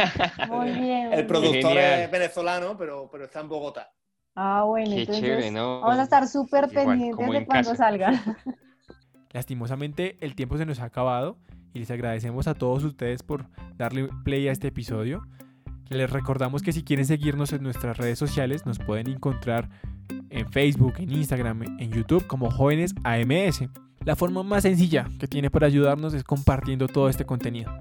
Muy 0.49 0.71
bien. 0.81 1.13
El 1.13 1.27
productor 1.27 1.77
es 1.77 2.11
venezolano, 2.11 2.77
pero, 2.77 3.09
pero 3.11 3.25
está 3.25 3.41
en 3.41 3.49
Bogotá. 3.49 3.93
Ah, 4.35 4.65
bueno, 4.65 4.93
entonces 4.93 5.53
vamos 5.53 5.99
a 5.99 6.03
estar 6.03 6.27
súper 6.29 6.69
pendientes 6.69 7.31
de 7.31 7.47
cuando 7.47 7.75
salga. 7.75 8.13
Lastimosamente, 9.33 10.17
el 10.21 10.35
tiempo 10.35 10.57
se 10.57 10.67
nos 10.67 10.81
ha 10.81 10.85
acabado 10.85 11.37
y 11.73 11.81
les 11.81 11.91
agradecemos 11.91 12.49
a 12.49 12.55
todos 12.55 12.83
ustedes 12.85 13.23
por 13.23 13.47
darle 13.77 14.09
play 14.25 14.49
a 14.49 14.53
este 14.53 14.69
episodio. 14.69 15.23
Les 15.91 16.09
recordamos 16.09 16.63
que 16.63 16.73
si 16.73 16.85
quieren 16.85 17.05
seguirnos 17.05 17.53
en 17.53 17.65
nuestras 17.65 17.99
redes 17.99 18.17
sociales, 18.17 18.65
nos 18.65 18.79
pueden 18.79 19.09
encontrar 19.09 19.69
en 20.31 20.51
Facebook, 20.53 20.95
en 20.99 21.11
Instagram, 21.11 21.63
en 21.81 21.91
YouTube 21.91 22.29
como 22.29 22.49
Jóvenes 22.49 22.95
AMS. 23.03 23.65
La 24.05 24.15
forma 24.15 24.45
más 24.45 24.63
sencilla 24.63 25.09
que 25.19 25.27
tiene 25.27 25.51
para 25.51 25.67
ayudarnos 25.67 26.15
es 26.15 26.23
compartiendo 26.23 26.87
todo 26.87 27.09
este 27.09 27.27
contenido. 27.27 27.73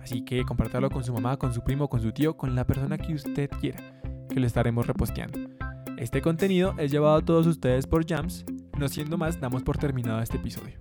Así 0.00 0.24
que 0.24 0.44
compártalo 0.44 0.88
con 0.88 1.02
su 1.02 1.12
mamá, 1.12 1.36
con 1.36 1.52
su 1.52 1.64
primo, 1.64 1.88
con 1.88 2.00
su 2.00 2.12
tío, 2.12 2.36
con 2.36 2.54
la 2.54 2.64
persona 2.64 2.96
que 2.96 3.12
usted 3.12 3.50
quiera, 3.60 3.82
que 4.28 4.38
lo 4.38 4.46
estaremos 4.46 4.86
reposteando. 4.86 5.40
Este 5.96 6.22
contenido 6.22 6.76
es 6.78 6.92
llevado 6.92 7.16
a 7.16 7.24
todos 7.24 7.48
ustedes 7.48 7.88
por 7.88 8.06
Jams. 8.08 8.44
No 8.78 8.86
siendo 8.86 9.18
más, 9.18 9.40
damos 9.40 9.64
por 9.64 9.78
terminado 9.78 10.22
este 10.22 10.36
episodio. 10.36 10.78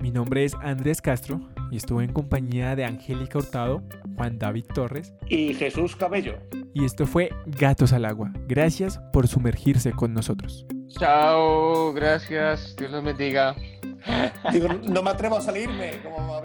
Mi 0.00 0.10
nombre 0.10 0.46
es 0.46 0.54
Andrés 0.54 1.02
Castro 1.02 1.53
y 1.70 1.76
estuve 1.76 2.04
en 2.04 2.12
compañía 2.12 2.76
de 2.76 2.84
Angélica 2.84 3.38
Hurtado, 3.38 3.82
Juan 4.16 4.38
David 4.38 4.66
Torres 4.74 5.12
y 5.28 5.54
Jesús 5.54 5.96
Cabello. 5.96 6.38
Y 6.72 6.84
esto 6.84 7.06
fue 7.06 7.30
Gatos 7.46 7.92
al 7.92 8.04
Agua. 8.04 8.32
Gracias 8.46 8.98
por 9.12 9.28
sumergirse 9.28 9.92
con 9.92 10.12
nosotros. 10.12 10.66
Chao, 10.88 11.92
gracias. 11.92 12.74
Dios 12.76 12.90
los 12.90 13.04
bendiga. 13.04 13.54
Digo, 14.52 14.68
no 14.68 15.02
me 15.02 15.10
atrevo 15.10 15.36
a 15.38 15.40
salirme, 15.40 15.92
como 16.02 16.40